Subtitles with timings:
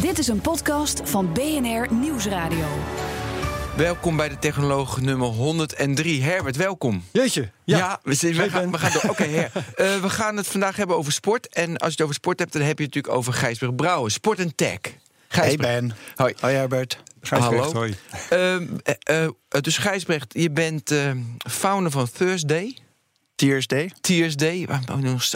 [0.00, 2.66] Dit is een podcast van BNR Nieuwsradio.
[3.76, 6.22] Welkom bij de Technoloog nummer 103.
[6.22, 7.04] Herbert, welkom.
[7.12, 7.50] Jeetje.
[7.64, 9.10] Ja, we, zijn, we, gaan, we gaan door.
[9.10, 9.50] Oké, Her.
[9.54, 11.48] Uh, we gaan het vandaag hebben over sport.
[11.48, 14.10] En als je het over sport hebt, dan heb je het natuurlijk over Gijsberg Brouwen.
[14.10, 14.78] Sport en tech.
[15.28, 15.70] Gijsbrecht.
[15.72, 15.96] Hey Ben.
[16.16, 16.34] Hoi.
[16.40, 17.02] Hoi Herbert.
[17.20, 17.72] Gijsbrecht, Hallo.
[17.72, 17.94] hoi.
[18.32, 19.28] Uh, uh,
[19.60, 20.94] dus Gijsbrecht, je bent
[21.48, 22.76] founder van Thursday.
[24.00, 24.68] Tears Day.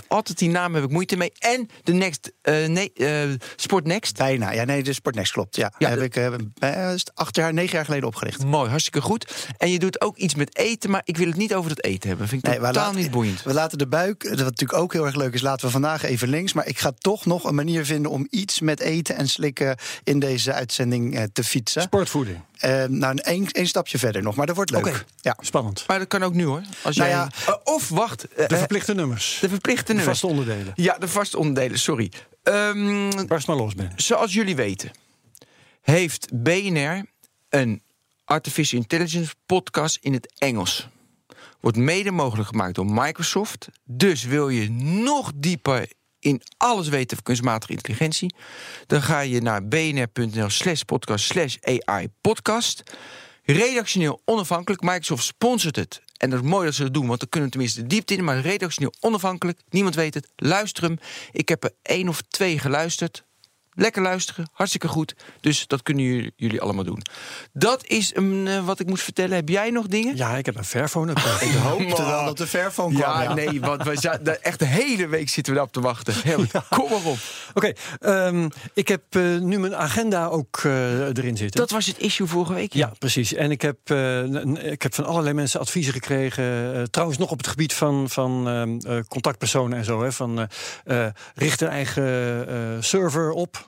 [0.09, 1.33] Altijd die naam heb ik moeite mee.
[1.39, 2.33] En de Next.
[2.43, 4.17] Uh, nee, uh, Sport Next.
[4.17, 4.53] Bijna.
[4.53, 5.57] Ja, nee, de Sport Next klopt.
[5.57, 8.45] Ja, ja heb ik uh, acht jaar, negen jaar geleden opgericht.
[8.45, 9.49] Mooi, hartstikke goed.
[9.59, 12.09] En je doet ook iets met eten, maar ik wil het niet over dat eten
[12.09, 12.29] hebben.
[12.29, 13.43] Vind ik nee, totaal laten, niet boeiend.
[13.43, 16.29] We laten de buik, wat natuurlijk ook heel erg leuk is, laten we vandaag even
[16.29, 16.53] links.
[16.53, 20.19] Maar ik ga toch nog een manier vinden om iets met eten en slikken in
[20.19, 21.83] deze uitzending te fietsen.
[21.83, 22.41] Sportvoeding.
[22.65, 24.87] Uh, nou, één, één stapje verder nog, maar dat wordt leuk.
[24.87, 25.03] Okay.
[25.21, 25.37] Ja.
[25.41, 25.85] Spannend.
[25.87, 26.63] Maar dat kan ook nu hoor.
[26.83, 27.19] Als nou jij...
[27.19, 28.27] ja, uh, of wacht.
[28.39, 29.39] Uh, de verplichte nummers.
[29.41, 30.21] De verplichte de nummers.
[30.21, 30.73] vaste onderdelen.
[30.75, 32.13] Ja, de vaste onderdelen, sorry.
[32.43, 33.93] Um, Barst maar los, Ben.
[33.97, 34.91] Zoals jullie weten,
[35.81, 37.05] heeft BNR
[37.49, 37.83] een
[38.25, 40.89] Artificial Intelligence podcast in het Engels.
[41.61, 43.69] Wordt mede mogelijk gemaakt door Microsoft.
[43.85, 45.89] Dus wil je nog dieper
[46.25, 48.35] in alles weten van kunstmatige intelligentie,
[48.87, 52.83] dan ga je naar bnr.nl slash podcast slash AI podcast.
[53.43, 54.83] Redactioneel onafhankelijk.
[54.83, 56.03] Microsoft sponsort het.
[56.17, 58.15] En dat is mooi dat ze dat doen, want dan kunnen we tenminste de diepte
[58.15, 58.25] in.
[58.25, 59.61] Maar redactioneel onafhankelijk.
[59.71, 60.29] Niemand weet het.
[60.37, 60.99] Luister hem.
[61.33, 63.25] Ik heb er één of twee geluisterd.
[63.75, 65.15] Lekker luisteren, hartstikke goed.
[65.41, 67.03] Dus dat kunnen jullie, jullie allemaal doen.
[67.53, 69.37] Dat is um, uh, wat ik moest vertellen.
[69.37, 70.17] Heb jij nog dingen?
[70.17, 71.11] Ja, ik heb een Fairphone.
[71.41, 73.11] ik hoopte wel dat de Fairphone kwam.
[73.11, 73.35] Ja, ja.
[73.35, 76.15] nee, want we zaten, echt de hele week zitten we daarop te wachten.
[76.25, 76.65] Ja.
[76.69, 77.19] Kom maar op.
[77.55, 81.61] Oké, okay, um, ik heb uh, nu mijn agenda ook uh, erin zitten.
[81.61, 82.73] Dat was het issue vorige week.
[82.73, 83.35] Ja, precies.
[83.35, 83.91] En ik heb,
[84.63, 86.91] ik heb van allerlei mensen adviezen gekregen.
[86.91, 90.03] trouwens nog op het gebied van, van contactpersonen en zo.
[90.03, 90.49] Hè, van
[91.35, 93.64] richt een eigen server op.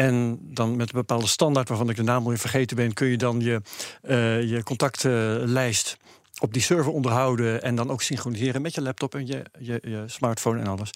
[0.00, 3.16] En dan met een bepaalde standaard waarvan ik de naam alweer vergeten ben, kun je
[3.16, 3.60] dan je,
[4.02, 5.96] uh, je contactlijst
[6.38, 10.02] op die server onderhouden en dan ook synchroniseren met je laptop en je, je, je
[10.06, 10.90] smartphone en alles.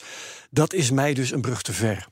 [0.50, 2.06] Dat is mij dus een brug te ver.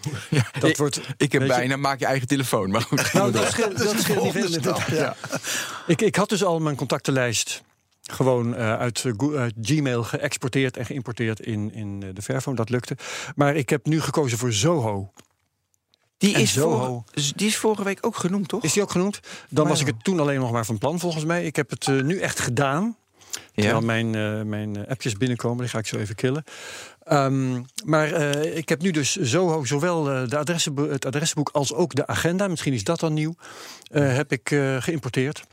[0.30, 2.70] Ja, dat ik, wordt, ik heb bijna, je, maak je eigen telefoon.
[2.70, 4.48] Maar goed, nou, dat scheelt, dat scheelt niet veel.
[4.48, 4.96] Stap, ja.
[4.96, 5.16] Ja.
[5.86, 7.62] Ik, ik had dus al mijn contactenlijst
[8.02, 12.56] gewoon uh, uit, uh, uit, Gmail geëxporteerd en geïmporteerd in, in de Fairphone.
[12.56, 12.96] Dat lukte.
[13.34, 15.12] Maar ik heb nu gekozen voor Zoho.
[16.18, 17.04] Die is, voor,
[17.34, 18.62] die is vorige week ook genoemd, toch?
[18.62, 19.20] Is die ook genoemd?
[19.48, 19.68] Dan wow.
[19.68, 21.44] was ik het toen alleen nog maar van plan, volgens mij.
[21.44, 22.96] Ik heb het uh, nu echt gedaan.
[23.54, 23.84] Terwijl ja.
[23.84, 26.44] mijn, uh, mijn appjes binnenkomen, die ga ik zo even killen.
[27.12, 31.94] Um, maar uh, ik heb nu dus zo, zowel uh, de het adressenboek als ook
[31.94, 33.34] de agenda, misschien is dat dan nieuw,
[33.90, 34.48] heb ik
[34.78, 35.44] geïmporteerd.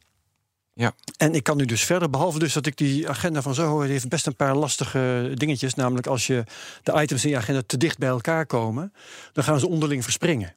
[0.74, 0.94] Ja.
[1.18, 4.10] En ik kan nu dus verder, behalve dus dat ik die agenda van Zoho heeft
[4.10, 5.74] best een paar lastige dingetjes.
[5.74, 6.44] Namelijk als je
[6.84, 8.94] de items in je agenda te dicht bij elkaar komen,
[9.34, 10.56] dan gaan ze onderling verspringen.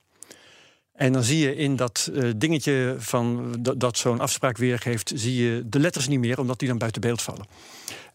[0.92, 5.44] En dan zie je in dat uh, dingetje van dat, dat zo'n afspraak weergeeft, zie
[5.44, 7.46] je de letters niet meer, omdat die dan buiten beeld vallen.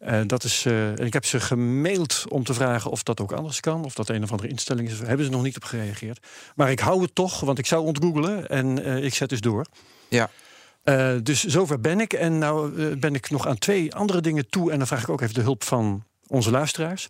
[0.02, 3.60] Uh, dat is, uh, ik heb ze gemaild om te vragen of dat ook anders
[3.60, 4.98] kan, of dat een of andere instelling is.
[4.98, 6.28] Daar hebben ze nog niet op gereageerd.
[6.56, 9.66] Maar ik hou het toch, want ik zou ontgoogelen en ik zet dus door.
[10.08, 10.30] Ja.
[10.84, 12.14] Uh, dus zover ben ik.
[12.14, 14.72] En nou uh, ben ik nog aan twee andere dingen toe.
[14.72, 17.10] En dan vraag ik ook even de hulp van onze luisteraars.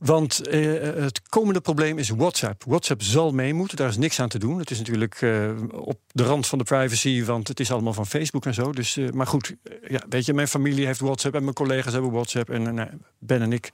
[0.00, 2.64] Want uh, het komende probleem is WhatsApp.
[2.66, 4.58] WhatsApp zal mee moeten, daar is niks aan te doen.
[4.58, 8.06] Het is natuurlijk uh, op de rand van de privacy, want het is allemaal van
[8.06, 8.72] Facebook en zo.
[8.72, 9.54] Dus, maar goed,
[9.88, 12.50] ja, weet je, mijn familie heeft WhatsApp en mijn collega's hebben WhatsApp.
[12.50, 12.88] En nou,
[13.18, 13.70] Ben en ik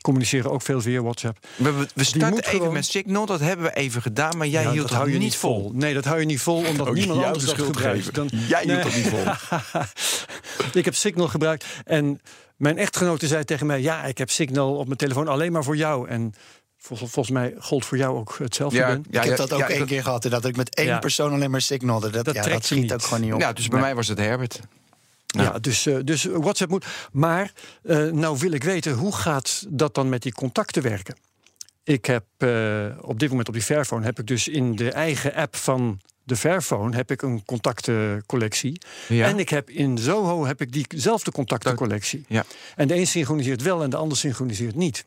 [0.00, 1.46] communiceren ook veel via WhatsApp.
[1.56, 2.72] We, we, we starten even gewoon...
[2.72, 5.36] met Signal, dat hebben we even gedaan, maar jij ja, hield dat hou je niet
[5.36, 5.60] vol.
[5.60, 5.72] vol.
[5.74, 8.14] Nee, dat hou je niet vol, omdat oh, niemand anders dat gebruikt.
[8.14, 8.28] Dan...
[8.30, 8.84] Jij hield nee.
[8.84, 9.24] dat niet vol.
[10.80, 12.20] ik heb Signal gebruikt en
[12.58, 15.76] mijn echtgenote zei tegen mij: Ja, ik heb Signal op mijn telefoon alleen maar voor
[15.76, 16.08] jou.
[16.08, 16.34] En
[16.78, 18.78] vol, volgens mij gold voor jou ook hetzelfde.
[18.78, 19.04] Ja, ben.
[19.10, 20.22] ja, ik heb dat ook één keer gehad.
[20.22, 22.10] Dat ik met één persoon alleen maar signalde.
[22.10, 22.92] Dat, dat, ja, trekt dat schiet niet.
[22.92, 23.40] ook gewoon niet op.
[23.40, 23.86] Ja, dus bij nee.
[23.86, 24.60] mij was het Herbert.
[25.26, 26.86] Ja, ja dus, uh, dus WhatsApp moet.
[27.12, 27.52] Maar
[27.82, 31.16] uh, nou wil ik weten, hoe gaat dat dan met die contacten werken?
[31.84, 35.34] Ik heb uh, op dit moment op die Fairphone heb ik dus in de eigen
[35.34, 38.80] app van de Fairphone heb ik een contactencollectie.
[39.08, 39.26] Ja.
[39.26, 42.24] En ik heb in Zoho heb ik diezelfde contactencollectie.
[42.28, 42.44] Ja.
[42.76, 45.04] En de een synchroniseert wel en de ander synchroniseert niet.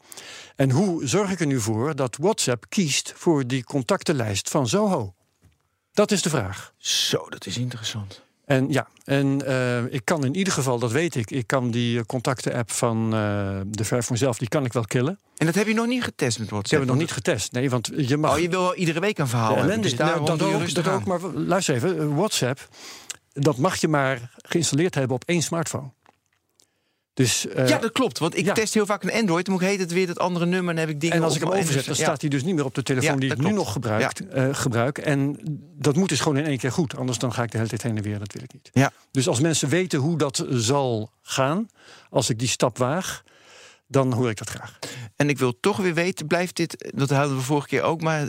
[0.56, 5.14] En hoe zorg ik er nu voor dat WhatsApp kiest voor die contactenlijst van Zoho?
[5.94, 6.74] Dat is de vraag.
[6.78, 8.22] Zo, dat is interessant.
[8.52, 12.06] En ja, en eh, ik kan in ieder geval, dat weet ik, ik kan die
[12.06, 15.20] contacten-app van eh, de Fairphone zelf, die kan ik wel killen.
[15.38, 16.72] En dat heb je nog niet getest met WhatsApp?
[16.72, 17.52] heb het nog niet getest.
[17.52, 18.34] Nee, want je mag.
[18.34, 19.82] Oh, je wil wel iedere week een verhaal hebben.
[19.82, 22.70] Dus nou, dat doe je ook, dat ook, maar luister even, eh, WhatsApp,
[23.34, 25.92] dat mag je maar geïnstalleerd hebben op één smartphone.
[27.22, 28.20] Dus, eh, Ja, dat klopt.
[28.20, 28.54] Want ik ja.
[28.54, 29.46] test heel vaak een Android.
[29.46, 30.70] Dan moet ik heet het weer dat andere nummer.
[30.70, 32.56] En dan heb ik dingen en als ik hem overzet, dan staat hij dus niet
[32.56, 34.98] meer op de telefoon die ik nu nog gebruikt, eh, gebruik.
[34.98, 35.38] En
[35.78, 36.98] dat moet dus gewoon in één keer goed.
[36.98, 38.20] Anders dan ga ik de hele tijd heen en weer.
[38.20, 38.70] Dat wil ik niet.
[38.74, 38.92] Ja.
[39.12, 41.68] Dus als mensen weten hoe dat zal gaan,
[42.10, 43.24] als ik die stap waag,
[43.88, 44.80] dan hoor ik dat graag.
[45.16, 46.92] En ik wil toch weer weten, blijft dit...
[46.96, 48.28] Dat hadden we vorige keer ook, maar...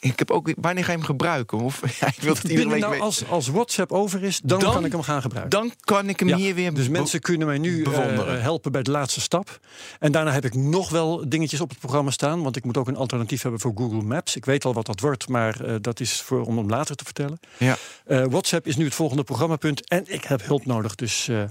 [0.00, 1.58] Ik heb ook, wanneer ga je hem gebruiken?
[1.58, 3.06] Of, ja, ik wil het iedere Binnen week nou, weten.
[3.06, 5.60] als, als WhatsApp over is, dan, Dan- kan ik hem gaan gebruiken.
[5.60, 6.74] Dan kan ik hem Ja, hier weer...
[6.74, 8.42] dus mensen kunnen mij nu eh, bewonderen.
[8.42, 9.60] helpen bij de laatste stap.
[9.98, 12.42] En daarna heb ik nog wel dingetjes op het programma staan.
[12.42, 14.36] Want ik moet ook een alternatief hebben voor Google Maps.
[14.36, 17.04] Ik weet al wat dat wordt, maar eh, dat is voor, om hem later te
[17.04, 17.40] vertellen.
[17.58, 17.76] Ja.
[18.04, 19.88] Eh, WhatsApp is nu het volgende programmapunt.
[19.88, 21.42] En ik heb hulp nodig, dus eh,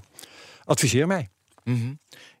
[0.64, 1.28] adviseer mij.
[1.64, 1.92] Mhm.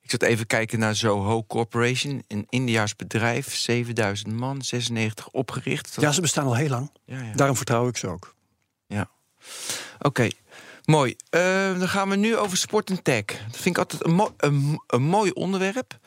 [0.08, 2.24] Ik zat even kijken naar Zoho Corporation.
[2.28, 5.96] Een Indiaas bedrijf, 7000 man, 96 opgericht.
[6.00, 6.90] Ja, ze bestaan al heel lang.
[7.04, 7.32] ja, ja.
[7.34, 8.34] Daarom vertrouw ik ze ook.
[9.98, 10.28] Oké,
[10.84, 11.16] mooi.
[11.30, 13.24] Eh, dan gaan we nu over sport en tech.
[13.24, 15.98] Dat vind ik altijd een, mo- een, een mooi onderwerp.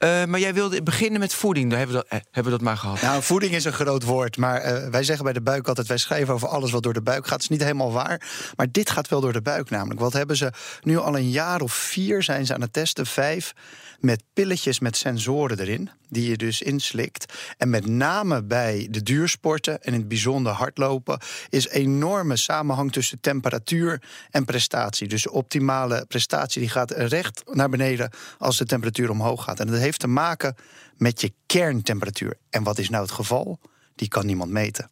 [0.00, 1.70] Eh, maar jij wilde beginnen met voeding.
[1.70, 3.02] Daar hebben we dat, eh, hebben we dat maar gehad.
[3.02, 5.86] Nou, voeding is een groot woord, maar eh, wij zeggen bij de buik altijd...
[5.86, 7.30] wij schrijven over alles wat door de buik gaat.
[7.30, 10.00] Dat is niet helemaal waar, maar dit gaat wel door de buik namelijk.
[10.00, 10.52] Wat hebben ze
[10.82, 13.52] nu al een jaar of vier zijn ze aan het testen, vijf...
[13.98, 17.32] met pilletjes met sensoren erin, die je dus inslikt.
[17.56, 21.20] En met name bij de duursporten en in het bijzonder hardlopen...
[21.48, 25.08] is enorme samenhang tussen temperatuur en prestatie.
[25.08, 29.60] Dus optimale prestatie die gaat recht naar beneden als de temperatuur omhoog gaat.
[29.60, 30.56] En dat heeft te maken
[30.96, 32.36] met je kerntemperatuur.
[32.50, 33.58] En wat is nou het geval?
[33.94, 34.90] Die kan niemand meten.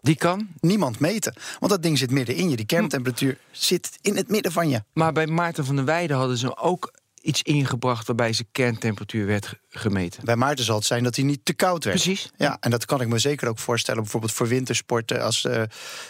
[0.00, 0.48] Die kan.
[0.60, 1.34] Niemand meten.
[1.58, 2.56] Want dat ding zit midden in je.
[2.56, 4.82] Die kerntemperatuur zit in het midden van je.
[4.92, 6.92] Maar bij Maarten van der Weijden hadden ze ook
[7.22, 8.06] iets ingebracht...
[8.06, 10.24] waarbij zijn kerntemperatuur werd ge- gemeten.
[10.24, 12.02] Bij Maarten zal het zijn dat hij niet te koud werd.
[12.02, 12.30] Precies.
[12.36, 14.02] Ja, en dat kan ik me zeker ook voorstellen.
[14.02, 15.22] Bijvoorbeeld voor wintersporten.
[15.22, 15.62] Als eh,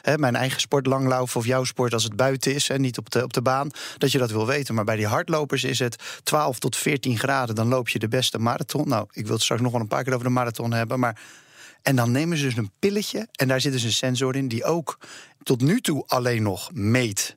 [0.03, 2.69] hè, mijn eigen sport, langlaufen of jouw sport als het buiten is.
[2.69, 3.71] En niet op de, op de baan.
[3.99, 4.75] Dat je dat wil weten.
[4.75, 7.55] Maar bij die hardlopers is het 12 tot 14 graden.
[7.55, 8.89] Dan loop je de beste marathon.
[8.89, 10.99] Nou, ik wil het straks nog wel een paar keer over de marathon hebben.
[11.01, 11.21] Maar.
[11.83, 13.29] En dan nemen ze dus een pilletje.
[13.33, 14.99] En daar zit dus een sensor in die ook
[15.43, 17.37] tot nu toe alleen nog meet.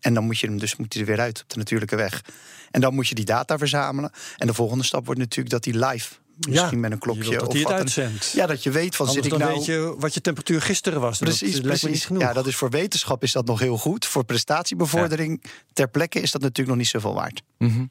[0.00, 2.22] En dan moet je hem dus moet hij er weer uit op de natuurlijke weg.
[2.70, 4.12] En dan moet je die data verzamelen.
[4.36, 6.14] En de volgende stap wordt natuurlijk dat hij live.
[6.48, 8.30] Misschien met een je klokje of hij het wat uitzendt.
[8.34, 9.58] Ja, dat je weet van Anders zit ik dan nou.
[9.58, 11.18] weet je wat je temperatuur gisteren was.
[11.18, 12.04] Precies, dat precies.
[12.04, 12.22] genoeg.
[12.22, 14.06] Ja, dat is voor wetenschap is dat nog heel goed.
[14.06, 17.42] Voor prestatiebevordering ter plekke is dat natuurlijk nog niet zoveel waard.
[17.58, 17.84] Mhm.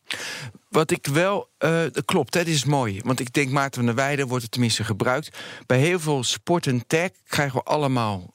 [0.70, 3.02] Wat ik wel, eh, dat klopt, hè, dit is mooi.
[3.04, 5.38] Want ik denk Maarten van der Weijden wordt het tenminste gebruikt.
[5.66, 8.34] Bij heel veel sport en tech krijgen we allemaal...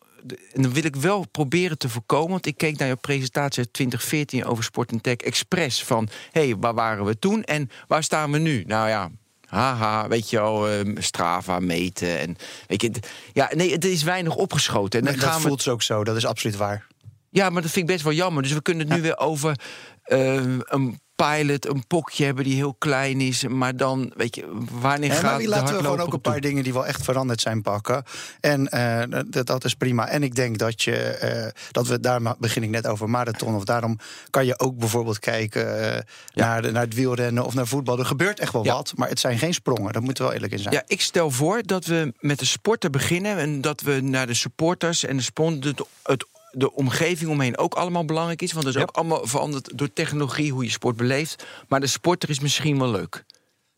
[0.52, 2.30] En dan wil ik wel proberen te voorkomen...
[2.30, 5.84] want ik keek naar je presentatie uit 2014 over sport en tech expres.
[5.84, 8.64] Van, hé, hey, waar waren we toen en waar staan we nu?
[8.66, 9.10] Nou ja,
[9.46, 12.18] haha, weet je wel, eh, Strava meten.
[12.18, 12.36] En,
[12.66, 12.92] weet je,
[13.32, 15.00] ja, nee, het is weinig opgeschoten.
[15.00, 16.86] En dan dat we voelt ze ook zo, dat is absoluut waar.
[17.30, 18.42] ja, maar dat vind ik best wel jammer.
[18.42, 19.58] Dus we kunnen het nu weer over
[20.02, 23.46] eh, een pilot, een pokje hebben die heel klein is.
[23.46, 26.10] Maar dan, weet je, wanneer Hè, gaat maar wie de laten we gewoon ook een
[26.10, 26.20] toe?
[26.20, 28.04] paar dingen die wel echt veranderd zijn pakken.
[28.40, 30.08] En eh, dat, dat is prima.
[30.08, 33.54] En ik denk dat je, eh, dat we, daar begin ik net over marathon.
[33.54, 33.98] Of daarom
[34.30, 36.00] kan je ook bijvoorbeeld kijken eh,
[36.34, 37.98] naar, de, naar het wielrennen of naar voetbal.
[37.98, 38.74] Er gebeurt echt wel Ja.
[38.74, 39.92] wat, maar het zijn geen sprongen.
[39.92, 40.74] Daar moeten we wel eerlijk in zijn.
[40.74, 43.36] Ja, ik stel voor dat we met de sporten beginnen...
[43.36, 45.66] en dat we naar de supporters en de sponsors...
[45.66, 48.52] Het, het, de omgeving omheen ook allemaal belangrijk is.
[48.52, 48.86] Want dat is Ja.
[48.86, 51.44] ook allemaal veranderd door technologie, hoe je sport beleeft.
[51.68, 53.24] Maar de sporter is misschien wel leuk.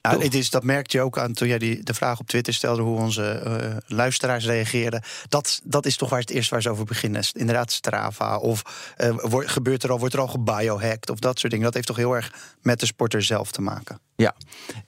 [0.02, 2.54] Nou, het is, dat merkte je ook aan toen jij die, de vraag op Twitter
[2.54, 5.02] stelde hoe onze eh, luisteraars reageerden.
[5.28, 7.23] Dat, dat is toch waar het eerst waar ze over beginnen.
[7.33, 8.37] Inderdaad, Strava.
[8.38, 11.66] Of eh, wordt- gebeurt er al, wordt er al gebiohacked of dat soort dingen.
[11.66, 13.99] Dat heeft toch heel erg met de sporter zelf te maken.
[14.16, 14.35] Ja,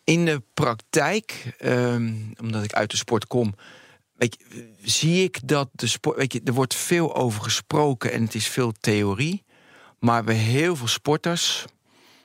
[0.05, 3.55] in de praktijk, ehm, omdat ik uit de sport kom,
[4.16, 6.16] weet je, zie ik dat de sport.
[6.16, 9.44] Weet je, er wordt veel over gesproken en het is veel theorie.
[9.99, 11.64] Maar bij heel veel sporters.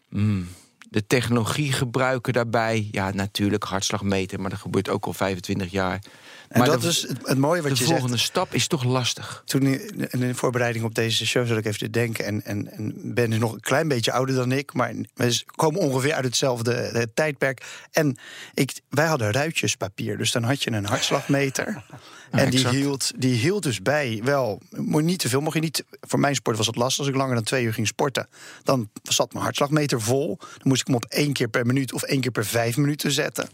[0.09, 0.47] mm,
[0.89, 2.87] de technologie gebruiken daarbij.
[2.91, 5.99] Ja, natuurlijk hartslag meten, maar dat gebeurt ook al 25 jaar.
[6.51, 8.29] En maar dat de, is het, het mooie wat de je volgende zegt.
[8.29, 9.41] stap is toch lastig.
[9.45, 12.25] Toen in, in de voorbereiding op deze show zat ik even te denken.
[12.25, 14.73] En, en, en Ben is nog een klein beetje ouder dan ik.
[14.73, 17.65] Maar we komen ongeveer uit hetzelfde eh, tijdperk.
[17.91, 18.17] En
[18.53, 20.17] ik, wij hadden ruitjespapier.
[20.17, 21.83] Dus dan had je een hartslagmeter.
[22.31, 24.61] en die hield, die hield dus bij wel.
[24.69, 25.41] Moet niet te veel.
[25.41, 25.83] Mocht je niet.
[26.01, 26.99] Voor mijn sport was het lastig.
[26.99, 28.27] Als ik langer dan twee uur ging sporten.
[28.63, 30.37] Dan zat mijn hartslagmeter vol.
[30.39, 33.11] Dan moest ik hem op één keer per minuut of één keer per vijf minuten
[33.11, 33.49] zetten.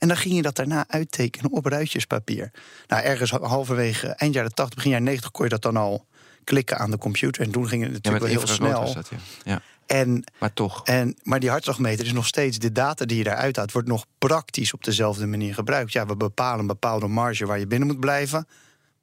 [0.00, 2.50] En dan ging je dat daarna uittekenen op ruitjespapier.
[2.86, 6.06] Nou, ergens halverwege eind jaren 80, begin jaren 90 kon je dat dan al
[6.44, 7.42] klikken aan de computer.
[7.42, 8.80] En toen ging het natuurlijk wel heel snel.
[8.80, 9.18] was dat, ja.
[9.44, 9.62] ja.
[9.86, 10.84] En, Maar toch.
[10.84, 14.04] en, maar die hartslagmeter is nog steeds, de data die je daaruit haalt, wordt nog
[14.18, 15.92] praktisch op dezelfde manier gebruikt.
[15.92, 18.48] Ja, we bepalen een bepaalde marge waar je binnen moet blijven.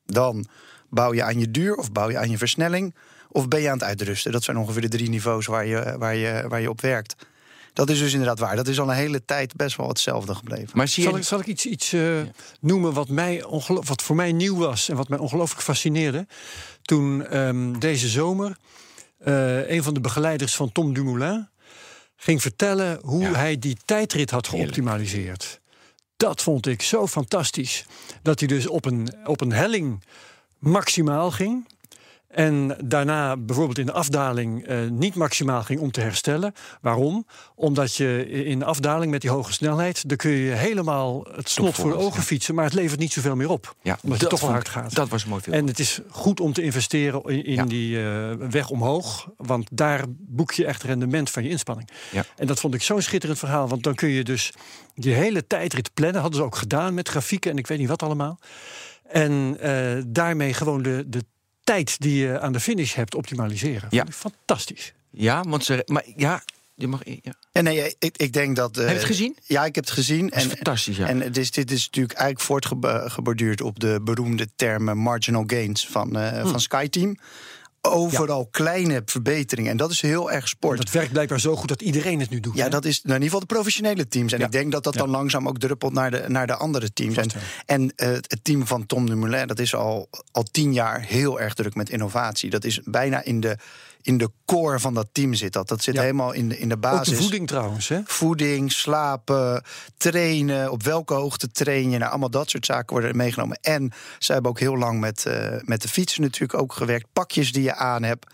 [0.05, 0.45] Dan
[0.89, 2.95] bouw je aan je duur of bouw je aan je versnelling.
[3.29, 4.31] Of ben je aan het uitrusten.
[4.31, 7.15] Dat zijn ongeveer de drie niveaus waar je, waar je, waar je op werkt.
[7.77, 8.55] Dat is dus inderdaad waar.
[8.55, 10.69] Dat is al een hele tijd best wel hetzelfde gebleven.
[10.73, 12.01] Maar zie Zal ik, zal ik iets, iets eh,
[12.59, 16.27] noemen wat, mij wat voor mij nieuw was en wat mij ongelooflijk fascineerde?
[16.81, 18.57] Toen ehm, deze zomer
[19.17, 21.49] eh, een van de begeleiders van Tom Dumoulin
[22.15, 23.33] ging vertellen hoe Ja.
[23.33, 24.73] hij die tijdrit had Heerlijk.
[24.73, 25.59] geoptimaliseerd.
[26.17, 27.85] Dat vond ik zo fantastisch.
[28.21, 30.03] Dat hij dus op een, op een helling
[30.59, 31.67] maximaal ging.
[32.37, 36.53] En daarna bijvoorbeeld in de afdaling eh, niet maximaal ging om te herstellen.
[36.81, 37.25] Waarom?
[37.55, 40.09] Omdat je in de afdaling met die hoge snelheid...
[40.09, 42.25] dan kun je helemaal het snot voor de ogen ja.
[42.25, 42.55] fietsen...
[42.55, 43.75] maar het levert niet zoveel meer op.
[43.81, 44.95] Ja, omdat het toch wel hard gaat.
[44.95, 45.55] Dat was een mooi film.
[45.55, 47.65] En het is goed om te investeren in, in Ja.
[47.65, 49.29] die eh, weg omhoog.
[49.37, 51.89] Want daar boek je echt rendement van je inspanning.
[52.11, 52.25] Ja.
[52.35, 53.67] En dat vond ik zo'n schitterend verhaal.
[53.67, 54.53] Want dan kun je dus
[54.95, 56.21] die hele tijdrit plannen.
[56.21, 58.39] Hadden ze ook gedaan met grafieken en ik weet niet wat allemaal.
[59.07, 61.23] En eh, daarmee gewoon de, de
[61.67, 63.87] tijd die je aan de finish hebt optimaliseren.
[63.89, 64.05] Ja.
[64.11, 64.93] Fantastisch.
[65.11, 65.83] Ja, want ze...
[65.85, 66.43] Maar ja,
[66.75, 67.01] je mag...
[67.05, 67.33] Ja.
[67.51, 68.77] En nee, ik, ik denk dat.
[68.77, 69.37] eh, Heb je het gezien?
[69.43, 70.27] Ja, ik heb het gezien.
[70.27, 71.07] Dat is en, fantastisch, ja.
[71.07, 76.17] En het is, dit is natuurlijk eigenlijk voortgeborduurd op de beroemde termen marginal gains van,
[76.17, 76.47] eh Hm.
[76.47, 77.17] van SkyTeam.
[77.91, 79.71] Overal kleine verbeteringen.
[79.71, 80.77] En dat is heel erg sport.
[80.77, 82.55] Dat werkt blijkbaar zo goed dat iedereen het nu doet.
[82.55, 82.69] Ja, hè?
[82.69, 84.33] dat is nou, in ieder geval de professionele teams.
[84.33, 84.45] En Ja.
[84.45, 84.99] ik denk dat dat Ja.
[84.99, 87.15] dan langzaam ook druppelt naar de, naar de andere teams.
[87.15, 91.39] Vast en eh, het team van Tom Dumoulin, dat is al, al tien jaar heel
[91.39, 92.49] erg druk met innovatie.
[92.49, 93.57] Dat is bijna in de,
[94.07, 95.67] in de core van dat team zit dat.
[95.67, 96.01] Dat zit Ja.
[96.01, 97.09] helemaal in de, in de Ook basis.
[97.17, 97.87] de voeding trouwens.
[97.89, 97.99] Hè?
[98.05, 99.63] Voeding, slapen,
[99.97, 101.97] trainen, op welke hoogte train je.
[101.97, 103.57] Nou, allemaal dat soort zaken worden meegenomen.
[103.61, 107.07] En ze hebben ook heel lang met, eh, met de fietsen natuurlijk ook gewerkt.
[107.13, 108.25] Pakjes die je aan hebt.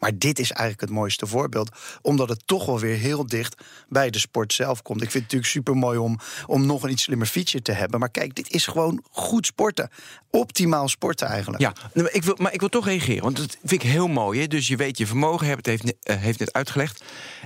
[0.00, 1.70] Maar dit is eigenlijk het mooiste voorbeeld.
[2.02, 5.02] Omdat het toch wel weer heel dicht bij de sport zelf komt.
[5.02, 8.00] Ik vind het natuurlijk super mooi om, om nog een iets slimmer fietsje te hebben.
[8.00, 9.90] Maar kijk, dit is gewoon goed sporten.
[10.30, 11.62] Optimaal sporten eigenlijk.
[11.62, 11.72] Ja,
[12.12, 14.40] ik wil, maar ik wil toch reageren, want dat vind ik heel mooi.
[14.40, 14.46] Hè?
[14.46, 17.04] Dus je weet je vermogen, hebt, heeft, eh, heeft net uitgelegd.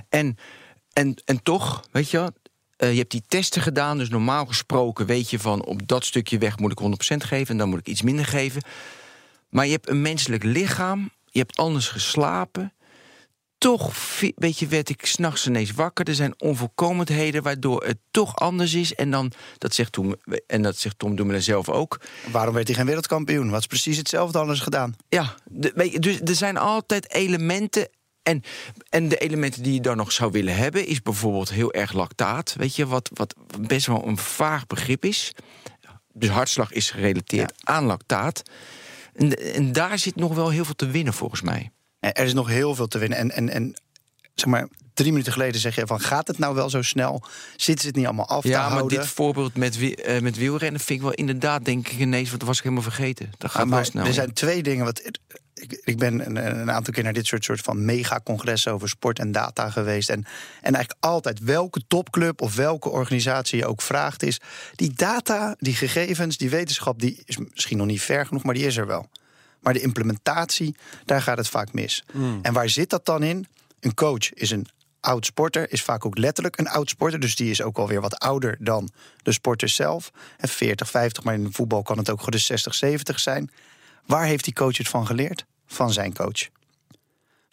[0.09, 0.37] En,
[0.93, 2.31] en, en toch, weet je wel,
[2.77, 3.97] eh, je hebt die testen gedaan.
[3.97, 7.57] Dus normaal gesproken weet je van op dat stukje weg moet ik 100% geven en
[7.57, 8.61] dan moet ik iets minder geven.
[9.49, 12.73] Maar je hebt een menselijk lichaam, je hebt anders geslapen.
[13.57, 13.93] Toch
[14.35, 16.07] weet je, werd ik s'nachts ineens wakker.
[16.07, 18.93] Er zijn onvolkomenheden waardoor het toch anders is.
[18.93, 20.15] En dan, dat zegt Tom,
[20.47, 22.01] en dat zegt Tom Dumoulin zelf ook.
[22.31, 23.49] Waarom werd hij geen wereldkampioen?
[23.49, 24.95] Wat is precies hetzelfde anders gedaan?
[25.09, 27.89] Ja, de, weet je, dus er zijn altijd elementen.
[28.23, 28.43] En,
[28.89, 32.55] en de elementen die je dan nog zou willen hebben, is bijvoorbeeld heel erg lactaat.
[32.57, 35.31] Weet je, wat, wat best wel een vaag begrip is.
[36.13, 38.41] Dus hartslag is gerelateerd aan lactaat.
[39.15, 41.71] En, en daar zit nog wel heel veel te winnen, volgens mij.
[41.99, 43.17] Er is nog heel veel te winnen.
[43.17, 43.73] En, en, en
[44.35, 45.99] zeg maar, drie minuten geleden zeg je van...
[45.99, 47.23] gaat het nou wel zo snel?
[47.55, 48.97] Zitten ze het niet allemaal af te Ja, maar houden?
[48.99, 52.47] dit voorbeeld met, eh, met wielrennen vind ik wel inderdaad, denk ik ineens, want dat
[52.47, 53.31] was ik helemaal vergeten.
[53.37, 54.05] Dat gaat Ah, maar wel snel.
[54.05, 54.85] er zijn twee dingen.
[54.85, 55.01] Wat,
[55.55, 59.19] ik, ik ben een, een aantal keer naar dit soort, soort van megacongressen over sport
[59.19, 60.09] en data geweest.
[60.09, 60.25] En,
[60.61, 64.39] en eigenlijk altijd welke topclub of welke organisatie je ook vraagt, is
[64.75, 68.65] die data, die gegevens, die wetenschap, die is misschien nog niet ver genoeg, maar die
[68.65, 69.09] is er wel.
[69.59, 72.03] Maar de implementatie, daar gaat het vaak mis.
[72.41, 73.47] En waar zit dat dan in?
[73.79, 74.67] Een coach is een
[74.99, 77.19] oud sporter, is vaak ook letterlijk een oud sporter.
[77.19, 78.89] Dus die is ook alweer wat ouder dan
[79.23, 80.11] de sporter zelf.
[80.37, 83.51] En 40, 50, maar in voetbal kan het ook gewoon de 60, 70 zijn.
[84.05, 85.45] Waar heeft die coach het van geleerd?
[85.65, 86.49] Van zijn coach.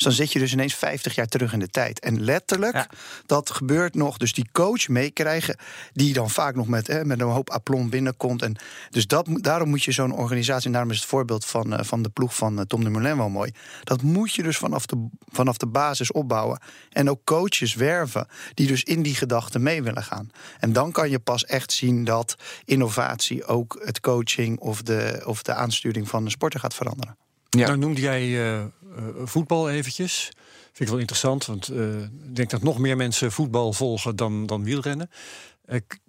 [0.03, 2.01] Dus dan zit je dus ineens 50 jaar terug in de tijd.
[2.01, 2.87] En letterlijk, Ja.
[3.27, 4.17] dat gebeurt nog.
[4.17, 5.57] Dus die coach meekrijgen,
[5.93, 8.43] die dan vaak nog met, hè, met een hoop aplomb binnenkomt.
[8.43, 8.57] En
[8.91, 12.03] dus dat, daarom moet je zo'n organisatie, en daarom is het voorbeeld van, eh, van
[12.03, 13.53] de ploeg van eh, Tom de Moulin wel mooi.
[13.85, 16.61] Dat moet je dus vanaf de, vanaf de basis opbouwen.
[16.91, 20.31] En ook coaches werven die dus in die gedachten mee willen gaan.
[20.59, 25.43] En dan kan je pas echt zien dat innovatie ook het coaching of de, of
[25.43, 27.17] de aansturing van de sporter gaat veranderen.
[27.59, 27.67] Ja.
[27.67, 28.65] Nou noemde jij eh,
[29.25, 30.31] voetbal eventjes.
[30.63, 34.47] Vind ik wel interessant, want eh, ik denk dat nog meer mensen voetbal volgen dan,
[34.47, 35.11] dan wielrennen.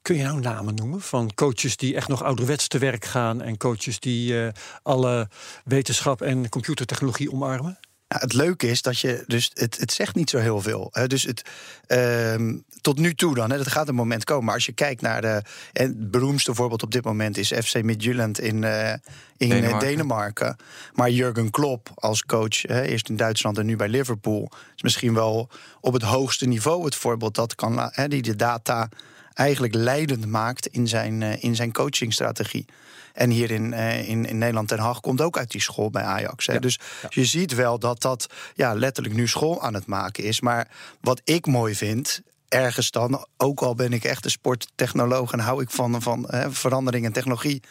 [0.02, 3.58] Kun je nou namen noemen van coaches die echt nog ouderwets te werk gaan en
[3.58, 4.36] coaches die
[4.84, 5.30] alle
[5.64, 7.80] wetenschap en computertechnologie omarmen?
[8.14, 10.90] Nou, het leuke is dat je, dus het, het zegt niet zo heel veel.
[10.92, 11.08] Hè.
[11.08, 11.42] Dus het,
[11.88, 14.46] ehm, tot nu toe dan, hè, dat gaat een moment komen.
[14.46, 15.42] Maar als je kijkt naar de,
[15.74, 19.00] en het beroemdste voorbeeld op dit moment is FC Midtjylland in, eh, in
[19.38, 19.80] Denemarken.
[19.80, 19.80] Denemarken.
[19.80, 20.58] Denemarken.
[20.94, 25.14] Maar Jurgen Klopp als coach, hè, eerst in Duitsland en nu bij Liverpool, is misschien
[25.14, 25.50] wel
[25.82, 28.90] op het hoogste niveau het voorbeeld dat kan, hè, die de data
[29.34, 32.66] eigenlijk leidend maakt in zijn, uh, in zijn coachingstrategie.
[33.14, 36.04] En hier in, uh, in, in Nederland, Den Haag, komt ook uit die school bij
[36.04, 36.46] Ajax.
[36.46, 36.60] Hè.
[36.60, 36.80] Dus
[37.10, 40.42] je ziet wel dat dat ja, letterlijk nu school aan het maken is.
[40.42, 40.68] Maar
[41.02, 45.62] wat ik mooi vind, ergens dan, ook al ben ik echt een sporttechnoloog en hou
[45.62, 47.62] ik van, van verandering en technologie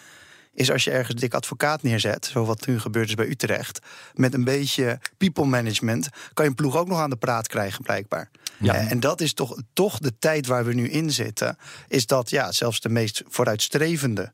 [0.54, 3.78] is als je ergens dik advocaat neerzet, zoals wat nu gebeurt is bij Utrecht,
[4.14, 7.82] met een beetje people management, kan je een ploeg ook nog aan de praat krijgen,
[7.82, 8.30] blijkbaar.
[8.58, 8.74] Ja.
[8.74, 11.58] En dat is toch, toch de tijd waar we nu in zitten,
[11.88, 14.32] is dat ja, zelfs de meest vooruitstrevende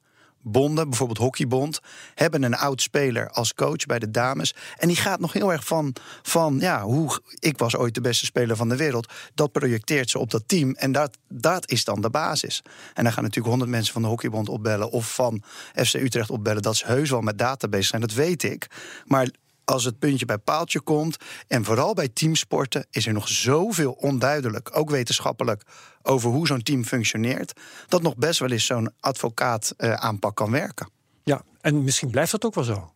[0.51, 1.81] bonden, bijvoorbeeld Hockeybond,
[2.15, 4.55] hebben een oud speler als coach bij de dames.
[4.77, 8.25] En die gaat nog heel erg van, van ja, hoe ik was ooit de beste
[8.25, 9.13] speler van de wereld.
[9.35, 10.75] Dat projecteert ze op dat team.
[10.75, 12.63] En dat, dat is dan de basis.
[12.95, 15.43] En dan gaan natuurlijk honderd mensen van de Hockeybond opbellen of van
[15.75, 18.01] FC Utrecht opbellen dat ze heus wel met database zijn.
[18.01, 18.67] Dat weet ik.
[19.05, 19.29] Maar
[19.69, 21.17] als het puntje bij paaltje komt.
[21.47, 25.63] En vooral bij teamsporten is er nog zoveel onduidelijk, ook wetenschappelijk,
[26.03, 27.61] over hoe zo'n team functioneert.
[27.89, 30.91] Dat nog best wel eens zo'n advocaat uh, aanpak kan werken.
[31.25, 32.93] Ja, en misschien blijft dat ook wel zo.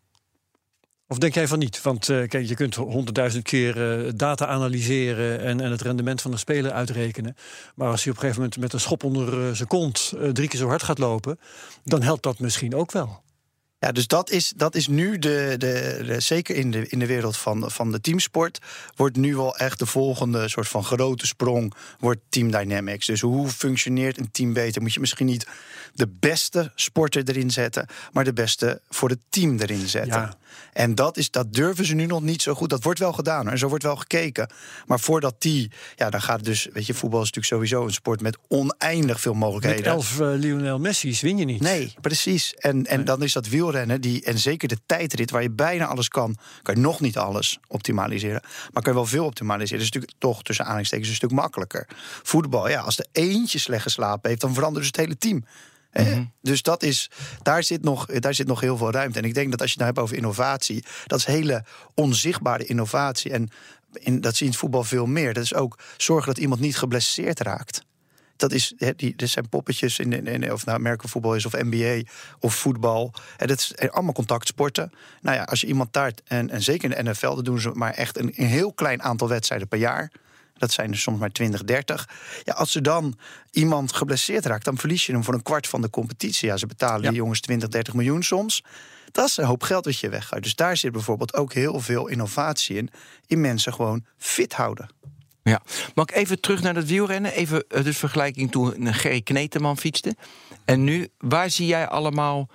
[1.06, 1.82] Of denk jij van niet?
[1.82, 6.30] Want uh, kijk, je kunt honderdduizend keer uh, data analyseren en, en, het rendement van
[6.30, 7.36] de speler uitrekenen.
[7.74, 10.58] Maar als hij op een gegeven moment met een schop onder zijn kont drie keer
[10.58, 11.38] zo hard gaat lopen,
[11.84, 13.22] dan helpt dat misschien ook wel.
[13.82, 17.36] Ja, dus dat is, dat is nu de, de, zeker in de, in de wereld
[17.36, 18.58] van, van de teamsport,
[18.94, 23.06] wordt nu wel echt de volgende soort van grote sprong, wordt team dynamics.
[23.06, 24.82] Dus hoe functioneert een team beter?
[24.82, 25.46] Moet je misschien niet
[25.94, 30.20] de beste sporter erin zetten, maar de beste voor het team erin zetten.
[30.20, 30.36] Ja.
[30.72, 32.70] En dat, is, dat durven ze nu nog niet zo goed.
[32.70, 34.50] Dat wordt wel gedaan en zo wordt wel gekeken.
[34.86, 37.92] Maar voordat die, ja, dan gaat het dus, weet je, voetbal is natuurlijk sowieso een
[37.92, 39.84] sport met oneindig veel mogelijkheden.
[39.84, 41.60] Met elf uh, Lionel Messi's win je niet.
[41.60, 42.54] Nee, precies.
[42.54, 46.08] En, en dan is dat wielrennen, die, en zeker de tijdrit, waar je bijna alles
[46.08, 48.42] kan, kan je nog niet alles optimaliseren.
[48.72, 49.78] Maar kan je wel veel optimaliseren.
[49.78, 51.88] Dat is natuurlijk toch tussen aanhalingstekens een stuk makkelijker.
[52.22, 55.44] Voetbal, ja, als de eentje slecht geslapen heeft, dan verandert dus het hele team.
[55.92, 56.24] Mhm.
[56.42, 57.10] Dus dat is,
[57.42, 59.18] daar, zit nog, daar zit nog heel veel ruimte.
[59.18, 62.64] En ik denk dat als je het nou hebt over innovatie, dat is hele onzichtbare
[62.64, 63.30] innovatie.
[63.30, 63.50] En
[63.92, 65.34] in, dat zie je in het voetbal veel meer.
[65.34, 67.84] Dat is ook zorgen dat iemand niet geblesseerd raakt.
[68.36, 72.02] Dat is, he, die, er zijn poppetjes in, in, of nou merkenvoetbal is of NBA
[72.40, 73.12] of voetbal.
[73.36, 74.92] He, dat is allemaal contactsporten.
[75.20, 77.70] Nou ja, als je iemand daar, en, en zeker in de NFL, dat doen ze
[77.74, 80.10] maar echt een, een heel klein aantal wedstrijden per jaar.
[80.62, 82.08] Dat zijn er soms maar 20, 30.
[82.44, 83.18] Ja, als er dan
[83.50, 86.48] iemand geblesseerd raakt, dan verlies je hem voor een kwart van de competitie.
[86.48, 88.64] Ja, ze betalen die jongens 20, 30 miljoen soms.
[89.12, 90.42] Dat is een hoop geld dat je weggaat.
[90.42, 92.90] Dus daar zit bijvoorbeeld ook heel veel innovatie in.
[93.26, 94.88] In mensen gewoon fit houden.
[95.42, 95.62] Ja,
[95.94, 97.32] mag ik even terug naar dat wielrennen?
[97.32, 100.16] Even eh, de vergelijking toen Gerry Kneteman fietste.
[100.64, 102.48] En nu, waar zie jij allemaal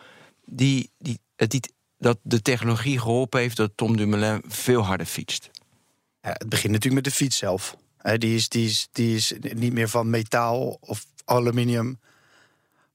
[0.46, 1.62] die, die, die,
[1.98, 5.50] dat de technologie geholpen heeft dat Tom Dumoulin veel harder fietst?
[6.22, 7.76] Ja, het begint natuurlijk met de fiets zelf
[8.14, 12.00] die, is, die, is, die is niet meer van metaal of aluminium.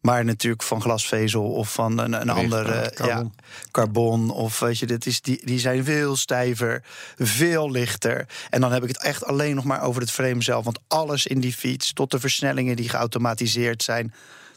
[0.01, 3.33] Maar natuurlijk van glasvezel of van een, een andere carbon.
[3.37, 4.31] Ja, carbon.
[4.31, 6.83] Of weet je, dit is, die, die zijn veel stijver,
[7.19, 8.27] veel lichter.
[8.51, 10.65] En dan heb ik het echt alleen nog maar over het frame zelf.
[10.65, 14.15] Want alles in die fiets, tot de versnellingen die geautomatiseerd zijn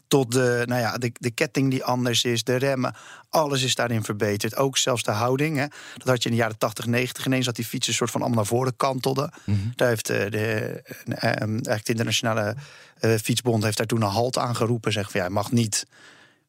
[0.08, 2.94] tot de, nou ja, de, de ketting die anders is, de remmen.
[3.28, 4.56] Alles is daarin verbeterd.
[4.56, 5.56] Ook zelfs de houding.
[5.56, 5.66] Hè.
[5.96, 8.38] Dat had je in de jaren 80, 90 ineens dat die fietsen soort van allemaal
[8.38, 9.32] naar voren kantelde.
[9.44, 9.58] Mhm.
[9.74, 12.56] Daar heeft eh, de, uh, eigenlijk de internationale
[13.00, 14.92] uh, fietsbond heeft daar toen een halt aan geroepen.
[14.92, 15.86] Zeg van ja, mag niet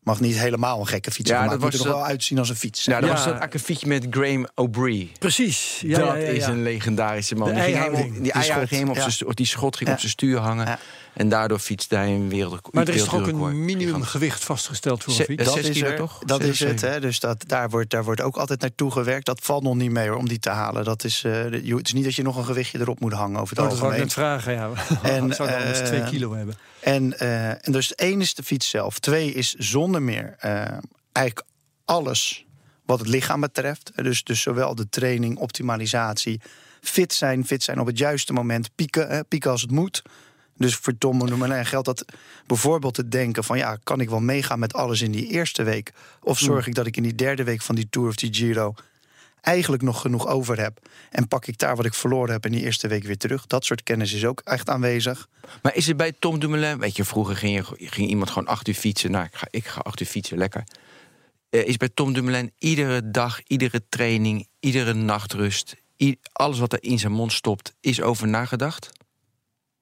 [0.08, 1.52] mag niet helemaal een gekke fiets ja, maken.
[1.52, 2.86] Dat moet er nog wel uitzien als een fiets.
[2.86, 5.12] Ja, dat was dat akkefietje met Graham O'Brien.
[5.20, 5.80] Precies.
[5.82, 7.54] Ja, dat is een legendarische man.
[7.54, 8.32] Die, ging die,
[8.68, 10.80] ging op zijn die schot ging op zijn stuur hangen.
[11.18, 12.74] En daardoor fietste hij een wereld.
[12.74, 15.44] Maar er is toch ook een minimumgewicht vastgesteld voor een fiets?
[15.44, 16.20] Dat is, er, toch?
[16.26, 16.82] Dat is het.
[16.82, 17.00] Hè?
[17.00, 19.26] Dus dat, daar, wordt, daar wordt ook altijd naartoe gewerkt.
[19.26, 20.84] Dat valt nog niet mee hoor, om die te halen.
[20.84, 23.56] Dat is, uh, het is niet dat je nog een gewichtje erop moet hangen over
[23.56, 24.00] het oh, algemeen.
[24.00, 25.12] Dat wou ik net vragen, ja.
[25.16, 26.56] En, zou dan eens twee eh, kilo hebben.
[26.80, 29.00] En, uh, en dus één is de fiets zelf.
[29.00, 30.36] Twee is zonder meer
[31.12, 31.46] eigenlijk
[31.86, 32.46] alles
[32.86, 33.92] wat het lichaam betreft.
[33.96, 36.42] Dus, dus zowel de training, optimalisatie,
[36.82, 40.02] fit zijn, fit zijn op het juiste moment, pieken, pieken als het moet.
[40.58, 42.06] Dus voor Tom Dumoulin geldt dat
[42.46, 43.58] bijvoorbeeld te denken van...
[43.58, 45.94] ja, kan ik wel meegaan met alles in die eerste week?
[46.22, 46.68] Of zorg hmm.
[46.68, 48.74] ik dat ik in die derde week van die Tour of die Giro...
[49.42, 50.80] eigenlijk nog genoeg over heb?
[51.12, 53.48] En pak ik daar wat ik verloren heb in die eerste week weer terug?
[53.48, 55.28] Dat soort kennis is ook echt aanwezig.
[55.62, 56.80] Maar is het bij Tom Dumoulin...
[56.80, 59.12] weet je, vroeger ging, je, ging iemand gewoon acht uur fietsen.
[59.12, 60.64] Nou, ik ga, ik ga acht uur fietsen, lekker.
[61.50, 65.76] Uh, is bij Tom Dumoulin iedere dag, iedere training, iedere nachtrust...
[66.34, 68.97] alles wat er in zijn mond stopt, is over nagedacht?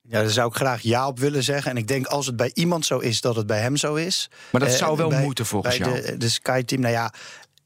[0.08, 1.72] Ja, daar zou ik graag ja op willen zeggen.
[1.72, 4.30] En ik denk als het bij iemand zo is, dat het bij hem zo is.
[4.52, 6.02] Maar dat zou wel moeten volgens bij jou.
[6.02, 7.14] De, de Sky-team, nou ja,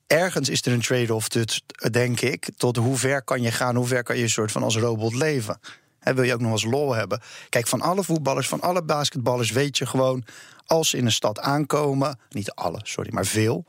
[0.08, 2.50] ergens is er een trade-off, dus, denk ik.
[2.58, 5.16] Tot hoe ver kan je gaan, hoe ver kan je een soort van als robot
[5.16, 5.60] leven.
[6.00, 7.22] Wil je ook nog eens lol hebben?
[7.50, 10.24] Kijk, van alle voetballers, van alle basketballers weet je gewoon...
[10.70, 13.66] als ze in een stad aankomen, niet alle, sorry, maar veel...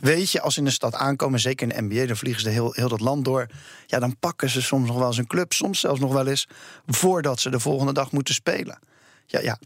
[0.00, 2.06] weet je, als ze in een stad aankomen, zeker in de NBA...
[2.06, 3.46] dan vliegen ze heel, heel dat land door.
[3.86, 6.48] Ja, dan pakken ze soms nog wel eens een club, soms zelfs nog wel eens...
[6.86, 8.78] voordat ze de volgende dag moeten spelen.
[9.26, 9.58] Ja, ja.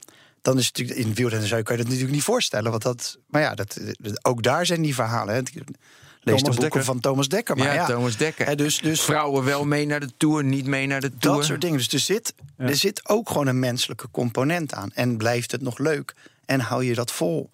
[0.43, 2.71] Dan is het natuurlijk in wielrennen zou je kan je dat natuurlijk niet voorstellen.
[2.71, 3.79] Want dat, maar ja, dat,
[4.23, 5.35] ook daar zijn die verhalen.
[5.35, 5.41] Hè.
[5.41, 6.85] Lees de boeken Dekker.
[6.85, 7.57] van Thomas Dekker.
[7.57, 8.57] Maar ja, ja, Thomas Dekker.
[8.57, 11.37] Dus, dus Vrouwen wel mee naar de Tour, niet mee naar de Tour.
[11.37, 11.77] dat soort dingen.
[11.77, 14.91] Dus er zit, er zit ook gewoon een menselijke component aan.
[14.95, 16.15] En blijft het nog leuk?
[16.49, 17.51] En hou je dat vol?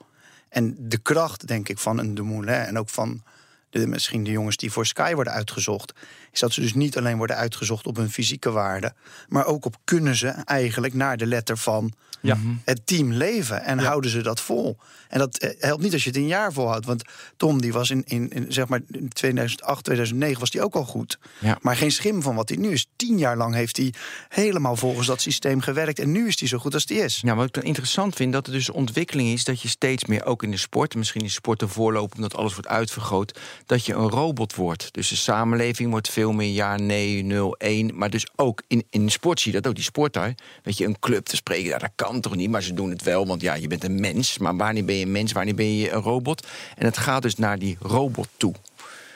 [0.48, 2.54] En de kracht, denk ik, van een Dumoulin...
[2.54, 3.22] en ook van
[3.70, 5.92] de, misschien de jongens die voor Sky worden uitgezocht...
[6.34, 8.92] is dat ze dus niet alleen worden uitgezocht op hun fysieke waarde...
[9.28, 12.38] maar ook op kunnen ze eigenlijk naar de letter van Ja.
[12.64, 13.62] het team leven.
[13.64, 14.76] En houden ze dat vol.
[15.08, 16.86] En dat eh, helpt niet als je het een jaar volhoudt.
[16.86, 17.02] Want
[17.36, 20.84] Tom, die was in, in, in, zeg maar in 2008, 2009 was die ook al
[20.84, 21.18] goed.
[21.38, 21.58] Ja.
[21.60, 22.86] Maar geen schim van wat hij nu is.
[22.96, 23.94] Tien jaar lang heeft hij
[24.28, 25.98] helemaal volgens dat systeem gewerkt.
[25.98, 27.20] En nu is hij zo goed als hij is.
[27.24, 30.24] Ja, wat ik dan interessant vind, dat er dus ontwikkeling is dat je steeds meer,
[30.24, 33.94] ook in de sport, misschien in sport te voorlopen, omdat alles wordt uitvergroot, dat je
[33.94, 34.88] een robot wordt.
[34.92, 37.90] Dus de samenleving wordt veel meer ja, nee, 0, 1.
[37.94, 40.34] Maar dus ook in, in sport zie je dat ook, die sporter.
[40.62, 43.02] Weet je, een club te spreken, ja, dat kan toch niet, maar ze doen het
[43.02, 44.38] wel, want ja, je bent een mens.
[44.38, 46.46] Maar wanneer ben je een mens, wanneer ben je een robot?
[46.76, 48.54] En het gaat dus naar die robot toe.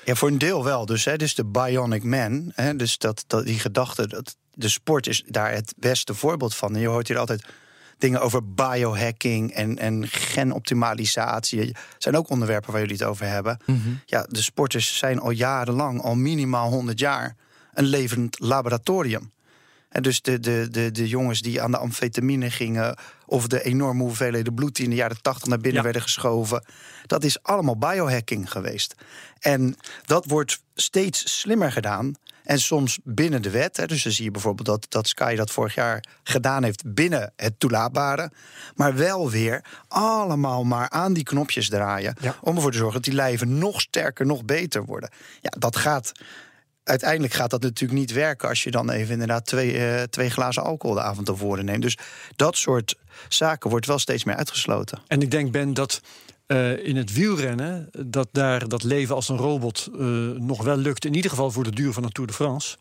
[0.04, 0.86] Ja, voor een deel wel.
[0.86, 2.52] Dus, hè, dus de Bionic Man.
[2.54, 6.74] Hè, dus dat, dat, die gedachte, dat, de sport is daar het beste voorbeeld van.
[6.74, 7.44] En je hoort hier altijd
[7.98, 11.76] dingen over biohacking en, en genoptimalisatie.
[11.98, 13.58] Zijn ook onderwerpen waar jullie het over hebben.
[14.06, 17.36] Ja, de sporters zijn al jarenlang, al minimaal 100 jaar,
[17.74, 19.32] een levend laboratorium.
[19.88, 22.96] En dus de, de, de, de jongens die aan de amfetamine gingen...
[23.26, 25.82] of de enorme hoeveelheden bloed die in de jaren 80 naar binnen Ja.
[25.82, 26.64] werden geschoven...
[27.06, 28.94] dat is allemaal biohacking geweest.
[29.38, 32.14] En dat wordt steeds slimmer gedaan.
[32.48, 33.76] En soms binnen de wet.
[33.76, 33.86] Hè.
[33.86, 37.60] Dus dan zie je bijvoorbeeld dat, dat Sky dat vorig jaar gedaan heeft binnen het
[37.60, 38.30] toelaatbare.
[38.74, 42.14] Maar wel weer allemaal maar aan die knopjes draaien.
[42.20, 42.36] Ja.
[42.40, 45.10] Om ervoor te zorgen dat die lijven nog sterker, nog beter worden.
[45.40, 46.12] Ja, dat gaat
[46.84, 50.62] uiteindelijk gaat dat natuurlijk niet werken als je dan even inderdaad twee, eh, twee glazen
[50.62, 51.82] alcohol de avond tevoren neemt.
[51.82, 51.98] Dus
[52.36, 52.94] dat soort
[53.28, 54.98] zaken wordt wel steeds meer uitgesloten.
[55.06, 56.00] En ik denk, Ben, dat
[56.48, 57.88] eh, in het wielrennen...
[58.06, 61.04] dat daar dat leven als een robot eh, nog wel lukt.
[61.04, 62.76] In ieder geval voor de duur van een Tour de France.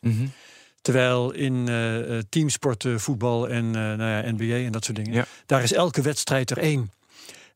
[0.81, 5.13] Terwijl in eh, teamsport, eh, voetbal en nou ja, NBA en dat soort dingen...
[5.13, 5.25] Ja.
[5.45, 6.91] daar is elke wedstrijd er één.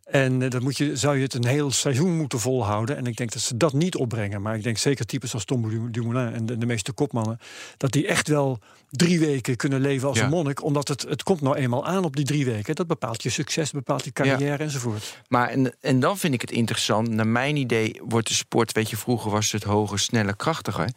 [0.03, 2.97] En dat moet je, zou je het een heel seizoen moeten volhouden.
[2.97, 4.41] En ik denk dat ze dat niet opbrengen.
[4.41, 7.39] Maar ik denk zeker types als Tom Dumoulin en de, de meeste kopmannen...
[7.77, 8.59] dat die echt wel
[8.91, 10.23] drie weken kunnen leven als Ja.
[10.23, 10.63] een monnik.
[10.63, 12.75] Omdat het, het komt nou eenmaal aan op die drie weken.
[12.75, 15.21] Dat bepaalt je succes, bepaalt je carrière enzovoort.
[15.27, 17.09] Maar en, en dan vind ik het interessant.
[17.09, 20.89] Naar mijn idee wordt de sport, weet je, vroeger was het hoger, sneller, krachtiger.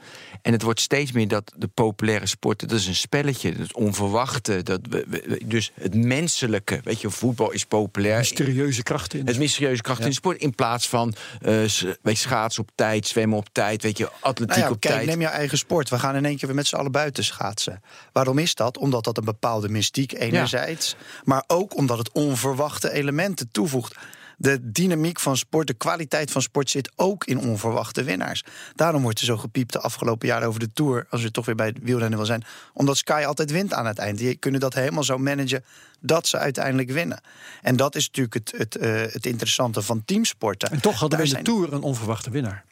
[0.42, 4.62] En het wordt steeds meer dat de populaire sporten, dat is een spelletje, dat onverwachte,
[4.62, 6.80] dat we, dus het menselijke.
[6.85, 8.18] Weet je, voetbal is populair.
[8.18, 10.40] Mysterieuze krachten in Het mysterieuze kracht in de sport.
[10.40, 14.57] In plaats van eh, weet je, schaatsen op tijd, zwemmen op tijd, weet je, atletiek
[14.57, 15.07] Nou ja, op kijk, tijd.
[15.07, 15.88] neem je eigen sport.
[15.90, 17.83] We gaan in één keer weer met z'n allen buiten schaatsen.
[18.12, 18.79] Waarom is dat?
[18.79, 20.97] Omdat dat een bepaalde mystiek enerzijds...
[21.25, 23.94] maar ook omdat het onverwachte elementen toevoegt.
[24.37, 28.44] De dynamiek van sport, de kwaliteit van sport zit ook in onverwachte winnaars.
[28.75, 31.07] Daarom wordt er zo gepiept de afgelopen jaren over de Tour...
[31.11, 32.44] als we toch weer bij het wielrennen wil zijn.
[32.73, 34.18] Omdat Sky altijd wint aan het eind.
[34.18, 35.64] Die kunnen dat helemaal zo managen
[36.01, 37.20] dat ze uiteindelijk winnen.
[37.62, 40.70] En dat is natuurlijk het, het, eh, het interessante van teamsporten.
[40.70, 42.64] En toch hadden we in de zijn- Tour een onverwachte winnaar.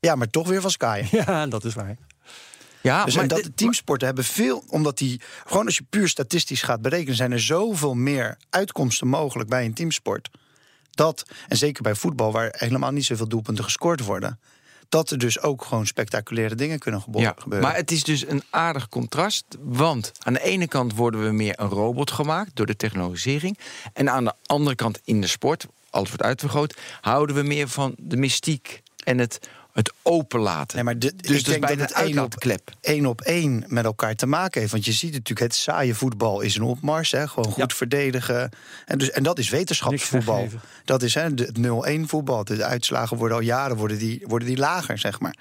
[0.00, 1.04] Ja, maar toch weer van Sky.
[1.10, 1.96] Ja, dat is waar.
[2.84, 6.08] Ja, Dus maar en dat de teamsporten hebben veel, omdat die, gewoon als je puur
[6.08, 10.30] statistisch gaat berekenen, zijn er zoveel meer uitkomsten mogelijk bij een teamsport.
[10.90, 14.40] Dat, en zeker bij voetbal, waar helemaal niet zoveel doelpunten gescoord worden,
[14.88, 17.68] dat er dus ook gewoon spectaculaire dingen kunnen Ja, gebeuren.
[17.68, 19.44] maar het is dus een aardig contrast.
[19.60, 23.58] Want aan de ene kant worden we meer een robot gemaakt door de technologisering.
[23.92, 27.94] En aan de andere kant in de sport, alles wordt uitvergroot, houden we meer van
[27.98, 30.74] de mystiek en het, het openlaten.
[30.76, 32.34] Nee, maar de- dus ik dus denk bij dat het het één op-
[32.80, 34.72] één op één met elkaar te maken heeft.
[34.72, 37.10] Want je ziet natuurlijk, het saaie voetbal is een opmars.
[37.10, 37.76] Hè, gewoon goed Ja.
[37.76, 38.50] verdedigen.
[38.86, 40.48] En, dus, en dat is wetenschapsvoetbal.
[40.84, 42.44] Dat is hè, de- het 0-1 voetbal.
[42.44, 45.34] De uitslagen worden al jaren worden die, worden die lager, zeg maar.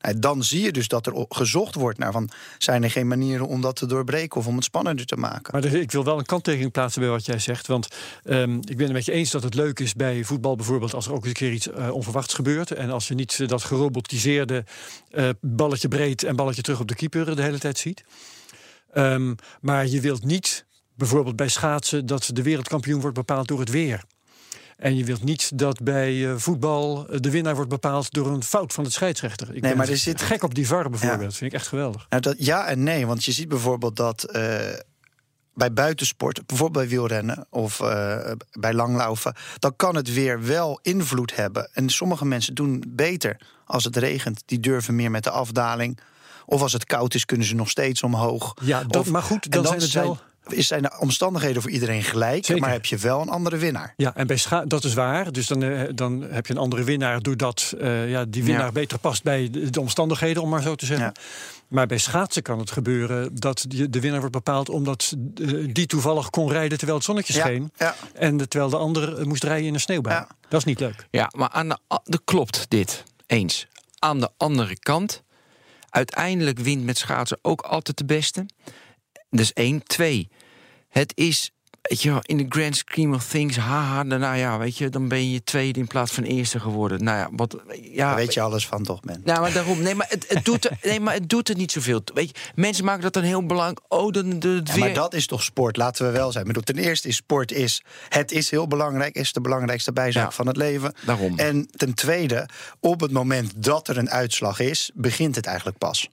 [0.00, 2.30] Nou, dan zie je dus dat er gezocht wordt naar van...
[2.58, 5.52] zijn er geen manieren om dat te doorbreken of om het spannender te maken.
[5.52, 7.66] Maar ik wil wel een kanttekening plaatsen bij wat jij zegt.
[7.66, 7.88] Want
[8.24, 10.94] ehm, ik ben het met je eens dat het leuk is bij voetbal bijvoorbeeld...
[10.94, 12.70] als er ook eens een keer iets eh, onverwachts gebeurt.
[12.70, 14.64] En als je niet eh, dat gerobotiseerde
[15.10, 18.04] eh, balletje breed en balletje terug op de keeper de hele tijd ziet.
[18.92, 22.06] Ehm, maar je wilt niet bijvoorbeeld bij schaatsen...
[22.06, 24.02] dat de wereldkampioen wordt bepaald door het weer.
[24.76, 28.42] En je wilt niet dat bij eh, voetbal eh, de winnaar wordt bepaald door een
[28.42, 29.54] fout van de scheidsrechter.
[29.54, 31.20] Ik ben maar er zit- gek op die VAR bijvoorbeeld.
[31.22, 32.06] Dat vind ik echt geweldig.
[32.08, 34.58] Nou, dat, ja en nee, want je ziet bijvoorbeeld dat eh,
[35.54, 37.78] bij buitensport, bijvoorbeeld bij wielrennen of
[38.50, 41.70] bij langlaufen, dan kan het weer wel invloed hebben.
[41.72, 44.42] En sommige mensen doen beter als het regent.
[44.46, 45.98] Die durven meer met de afdaling.
[46.46, 48.54] Of als het koud is, kunnen ze nog steeds omhoog.
[48.62, 50.18] Ja, dat, Of- maar goed, en dan zijn het wel...
[50.48, 52.62] Is zijn de omstandigheden voor iedereen gelijk, Zeker.
[52.62, 53.92] maar heb je wel een andere winnaar.
[53.96, 55.32] Ja, en bij scha dat is waar.
[55.32, 58.72] Dus dan, eh, dan heb je een andere winnaar doordat eh, ja, die winnaar Ja.
[58.72, 61.06] beter past bij de, de omstandigheden, om maar zo te zeggen.
[61.06, 61.12] Ja.
[61.68, 65.86] Maar bij schaatsen kan het gebeuren dat die, de winnaar wordt bepaald omdat eh, die
[65.86, 67.72] toevallig kon rijden terwijl het zonnetje Ja, scheen.
[67.76, 67.94] ja.
[68.14, 70.16] En de- terwijl de ander moest rijden in een sneeuwbui.
[70.16, 70.28] Ja.
[70.48, 71.06] Dat is niet leuk.
[71.10, 73.02] Ja, maar aan de, de klopt dit.
[73.26, 73.66] Eens.
[73.98, 75.22] Aan de andere kant,
[75.90, 78.46] uiteindelijk wint met schaatsen ook altijd de beste.
[79.30, 79.82] Dus één.
[79.82, 80.28] Twee,
[80.88, 81.50] het is,
[81.82, 85.30] weet je in de grand scheme of things, haha, nou ja, weet je, dan ben
[85.30, 87.04] je tweede in plaats van eerste geworden.
[87.04, 89.20] Nou ja, wat, ja, Daar weet je alles van, toch, Ben?
[89.24, 89.82] Nou, maar daarom.
[89.82, 92.02] Nee, maar het, het, doet, er, nee, maar het doet er niet zoveel.
[92.14, 93.80] Weet je, mensen maken dat dan heel belangrijk.
[93.88, 96.46] Oh, dan de, het Ja, maar dat is toch sport, laten we wel zijn.
[96.46, 100.24] Ik bedoel, ten eerste is sport is, het is heel belangrijk, is de belangrijkste bijzaak
[100.24, 100.30] Ja.
[100.30, 100.94] van het leven.
[101.04, 101.38] Daarom.
[101.38, 102.48] En ten tweede,
[102.80, 106.08] op het moment dat er een uitslag is, begint het eigenlijk pas.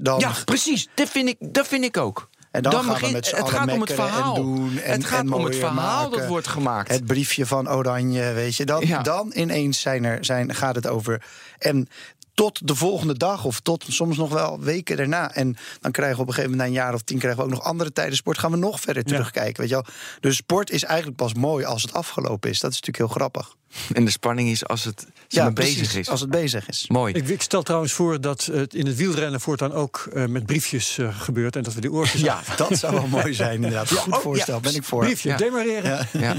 [0.00, 0.88] Dan, ja, precies.
[0.94, 2.28] Dat vind ik, dat vind ik ook.
[2.50, 4.36] En dan, gaan we met z'n allen gaat om het verhaal.
[4.36, 6.28] En doen en, het gaat en om het verhaal dat maken.
[6.28, 6.90] wordt gemaakt.
[6.90, 8.64] Het briefje van Oranje, weet je.
[8.64, 9.02] Dan, Ja.
[9.02, 11.22] dan ineens zijn er, zijn, gaat het over.
[11.58, 11.88] En
[12.34, 15.34] tot de volgende dag of tot soms nog wel weken daarna.
[15.34, 17.18] En dan krijgen we op een gegeven moment na een jaar of tien...
[17.18, 18.38] krijgen we ook nog andere tijden sport.
[18.38, 19.08] Gaan we nog verder Ja.
[19.12, 19.84] terugkijken, weet je wel.
[20.20, 22.60] Dus sport is eigenlijk pas mooi als het afgelopen is.
[22.60, 23.54] Dat is natuurlijk heel grappig.
[23.92, 26.08] En de spanning is als het maar bezig precies, is.
[26.08, 26.84] Als het bezig is.
[26.88, 27.14] Mooi.
[27.14, 30.98] Ik, ik stel trouwens voor dat het in het wielrennen voortaan ook eh, met briefjes
[30.98, 31.56] eh, gebeurt.
[31.56, 32.20] En dat we die oortjes...
[32.30, 33.90] Ja, Dat zou wel mooi zijn, inderdaad.
[33.92, 34.60] Goed oh, voorstel, ja.
[34.60, 35.04] ben ik voor.
[35.04, 35.36] Briefje, Ja.
[35.36, 36.08] demareren.
[36.12, 36.20] Ja.
[36.20, 36.36] ja.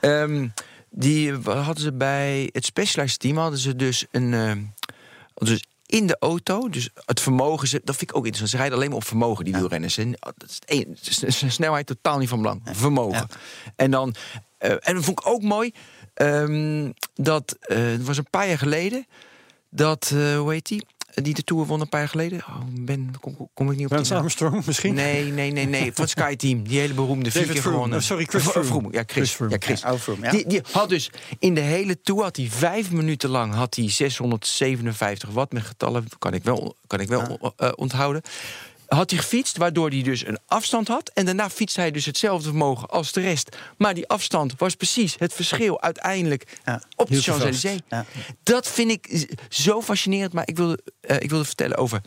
[0.00, 0.48] Ehm,
[0.90, 4.34] die hadden ze bij het Specialized team hadden ze dus een.
[4.34, 4.58] ehm,
[5.46, 8.50] dus in de auto, dus het vermogen, dat vind ik ook interessant.
[8.50, 9.96] Ze rijden alleen maar op vermogen, die wielrenners.
[9.96, 10.60] En dat
[11.22, 12.60] is snelheid totaal niet van belang.
[12.64, 13.28] Vermogen.
[13.76, 14.14] En dan,
[14.58, 15.72] eh, en dat vond ik ook mooi.
[16.14, 19.06] ehm, dat het was een paar jaar geleden.
[19.68, 20.86] Dat, eh, hoe heet die?
[21.22, 22.38] Die de Tour won een paar jaar geleden.
[22.38, 24.14] Oh, ben, kom, kom ik niet op Lance.
[24.14, 24.94] Armstrong misschien?
[24.94, 25.92] Nee, nee, nee, nee.
[25.92, 26.62] Van Sky Team.
[26.68, 27.98] Die hele beroemde vier keer gewonnen.
[27.98, 28.88] Oh, sorry, Chris Fro- Froome.
[28.90, 29.36] Ja, Chris.
[29.48, 29.80] Ja, Chris.
[29.80, 30.30] Ja, oh, Froome, ja.
[30.30, 33.90] Die, die had dus in de hele tour had hij vijf minuten lang had hij
[33.90, 36.06] 657 watt met getallen.
[36.18, 38.22] Kan ik wel, kan ik wel eh, onthouden.
[38.94, 41.10] Had hij gefietst, waardoor hij dus een afstand had.
[41.14, 43.56] En daarna fietste hij dus hetzelfde vermogen als de rest.
[43.78, 47.22] Maar die afstand was precies het verschil uiteindelijk Ja, op de.
[47.22, 47.80] Champs-Élysées.
[47.88, 48.04] Ja.
[48.42, 50.32] Dat vind ik zo fascinerend.
[50.32, 52.00] Maar ik wilde, eh, ik wilde vertellen over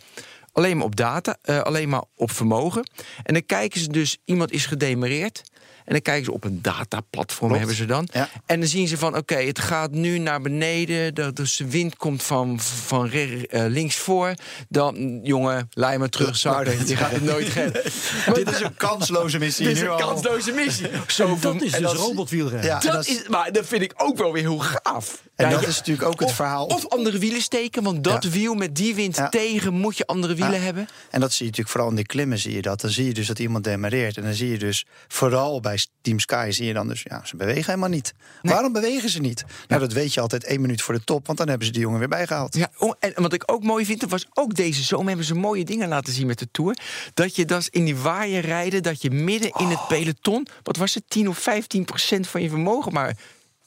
[0.52, 2.90] alleen maar op data, eh, alleen maar op vermogen.
[3.24, 5.42] En dan kijken ze dus, iemand is gedemereerd.
[5.88, 8.08] En dan kijken ze op een dataplatform, hebben ze dan.
[8.14, 8.30] Ja.
[8.46, 11.16] En dan zien ze van, oké, het gaat nu naar beneden.
[11.16, 14.34] de- Dus de wind komt van, van eh, links voor.
[14.70, 16.74] Dan, jongen, laat maar terugzakken.
[16.74, 17.84] Nou, Die gaat het nooit redden.
[18.34, 19.66] Dit is een kansloze missie.
[19.68, 20.88] Dit is een kansloze missie.
[21.08, 22.66] Zo Dat is en dus dat is- robotwielrennen.
[22.66, 25.26] Ja, en dat dat is- maar dat vind ik ook wel weer heel gaaf.
[25.36, 26.66] En dat is natuurlijk ook het verhaal.
[26.66, 30.62] Of andere wielen steken, want dat wiel met die wind tegen moet je andere wielen
[30.64, 30.88] hebben.
[31.10, 32.82] En dat zie je natuurlijk vooral in de klimmen zie je dat.
[32.82, 34.18] Dan zie je dus dat iemand demareert.
[34.18, 37.02] En dan zie je dus vooral bij Team Sky zie je dan dus...
[37.04, 38.14] ja, ze bewegen helemaal niet.
[38.42, 39.46] Waarom bewegen ze niet?
[39.68, 41.26] Nou, dat weet je altijd één minuut voor de top.
[41.26, 42.56] Want dan hebben ze die jongen weer bijgehaald.
[42.56, 45.66] Ja, oh, en wat ik ook mooi vind, was ook deze zomer hebben ze mooie
[45.66, 46.78] dingen laten zien met de Tour.
[47.14, 50.94] Dat je dus in die waaier rijden, dat je midden in het peloton, wat was
[50.94, 53.16] het, 10 of 15 procent van je vermogen, maar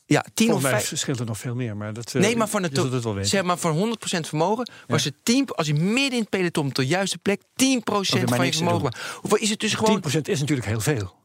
[0.07, 0.89] ja, 10 of Volgens mij 5.
[0.89, 1.77] verschilt er nog veel meer.
[1.77, 5.05] Maar dat, eh, Nee, maar van, het, het wel zeg maar van 100% vermogen was
[5.05, 7.45] het 10, als je midden in het peloton op de juiste plek 10%
[7.85, 8.03] maar
[8.37, 8.95] van je vermogen.
[9.15, 10.03] Hoeveel is het dus gewoon?
[10.09, 11.20] 10% is natuurlijk heel veel.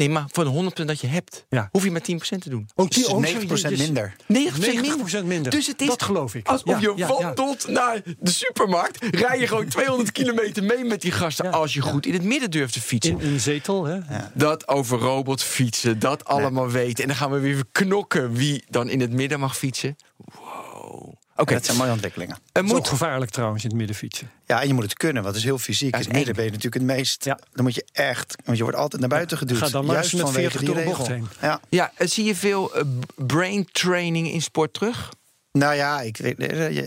[0.00, 0.50] Nee, maar van de
[0.82, 1.68] 100% dat je hebt, Ja.
[1.72, 2.68] hoef je maar 10% te doen.
[2.74, 4.14] Oh, Dus 9% minder.
[4.26, 5.52] 90% 90% minder.
[5.52, 6.48] Dus het is Dat geloof ik.
[6.48, 9.04] Alsof Ja, je ja, wandelt naar de supermarkt.
[9.14, 11.44] Rij je gewoon 200 kilometer mee met die gasten.
[11.44, 13.20] Ja, als je goed in het midden durft te fietsen.
[13.20, 13.98] In een zetel, hè?
[14.34, 17.02] Dat over robotfietsen, dat allemaal weten.
[17.02, 19.96] En dan gaan we weer knokken wie dan in het midden mag fietsen.
[20.16, 20.49] Wow.
[21.40, 22.38] Oké, Dat zijn mooie ontwikkelingen.
[22.52, 22.88] ook moet.
[22.88, 24.30] gevaarlijk trouwens in het midden fietsen.
[24.46, 25.92] Ja, en je moet het kunnen, want het is heel fysiek.
[25.94, 27.24] In is het midden ben je natuurlijk het meest...
[27.24, 27.38] Ja.
[27.52, 28.36] Dan moet je echt...
[28.44, 29.58] Want je wordt altijd naar buiten geduwd.
[29.58, 31.28] Ga dan maar juist eens met vanwege 40 die door de bocht heen.
[31.40, 31.60] Ja.
[31.68, 32.82] Ja, zie je veel eh,
[33.16, 35.08] brain training in sport terug?
[35.52, 36.36] Nou ja, ik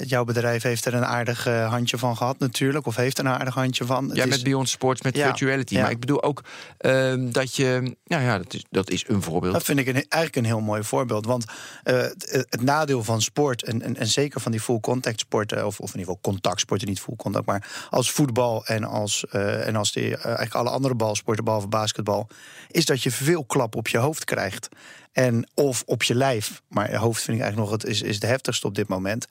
[0.05, 2.85] jouw bedrijf heeft er een aardig eh, handje van gehad natuurlijk.
[2.85, 4.07] Of heeft er een aardig handje van.
[4.07, 5.73] Het Ja, is- met Beyond Sports, met Ja, virtuality.
[5.75, 5.81] ja.
[5.81, 6.43] Maar ik bedoel ook
[6.77, 7.95] ehm, dat je...
[8.05, 9.53] Nou ja, dat is, dat is een voorbeeld.
[9.53, 11.25] Dat vind ik een, eigenlijk een heel mooi voorbeeld.
[11.25, 11.45] Want
[11.83, 15.65] eh, het, het nadeel van sport, en, en, en zeker van die full contact sporten,
[15.65, 19.67] of, of in ieder geval contactsporten, niet full contact, maar als voetbal en als, eh,
[19.67, 22.27] en als die, eigenlijk alle andere balsporten, behalve basketbal,
[22.71, 24.69] is dat je veel klap op je hoofd krijgt.
[25.13, 26.61] En of op je lijf.
[26.67, 29.27] Maar hoofd vind ik eigenlijk nog het is, is de heftigste op dit moment.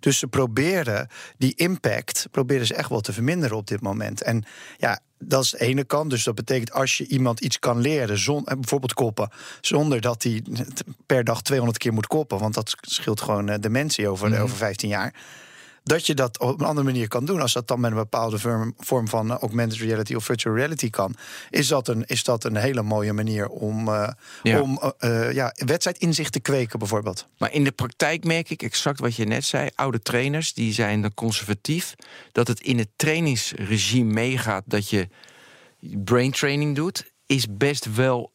[0.00, 4.22] Dus ze proberen die impact proberen ze echt wel te verminderen op dit moment.
[4.22, 4.44] En
[4.78, 6.10] ja, dat is de ene kant.
[6.10, 10.22] Dus dat betekent als je iemand iets kan leren, zon, eh, bijvoorbeeld koppen, zonder dat
[10.22, 10.42] hij
[11.06, 14.40] per dag 200 keer moet koppen, want dat scheelt gewoon eh, dementie over, Mhm.
[14.42, 15.14] over 15 jaar.
[15.86, 17.40] Dat je dat op een andere manier kan doen.
[17.40, 20.90] Als dat dan met een bepaalde vorm, vorm van eh, augmented reality of virtual reality
[20.90, 21.14] kan,
[21.50, 23.88] is dat een, is dat een hele mooie manier om,
[24.42, 24.60] Ja.
[24.60, 27.26] om eh, ja, wedstrijdinzicht te kweken, bijvoorbeeld.
[27.38, 29.68] Maar in de praktijk merk ik exact wat je net zei.
[29.74, 31.94] Oude trainers die zijn dan conservatief.
[32.32, 35.08] Dat het in het trainingsregime meegaat dat je
[36.04, 38.32] brain training doet, is best wel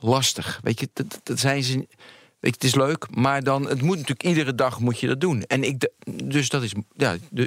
[0.00, 0.60] lastig.
[0.62, 1.86] Weet je, dat, dat zijn ze.
[2.50, 5.42] Het is leuk, maar dan het moet natuurlijk iedere dag moet je dat doen.
[5.42, 5.88] En ik,
[6.24, 6.72] dus dat is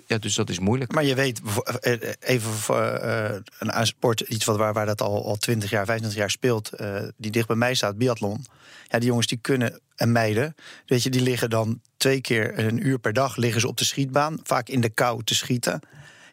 [0.08, 0.92] ja, dus dat is moeilijk.
[0.92, 5.26] Maar je weet, bevo- eh, even eh, een sport, iets wat, waar, waar dat al,
[5.26, 8.46] al 20 jaar, 25 jaar speelt, eh, die dicht bij mij staat, biathlon.
[8.88, 10.56] Ja, die jongens die kunnen, en meiden,
[10.86, 13.86] weet je, die liggen dan twee keer een uur per dag liggen ze op de
[13.86, 15.80] schietbaan, vaak in de kou te schieten.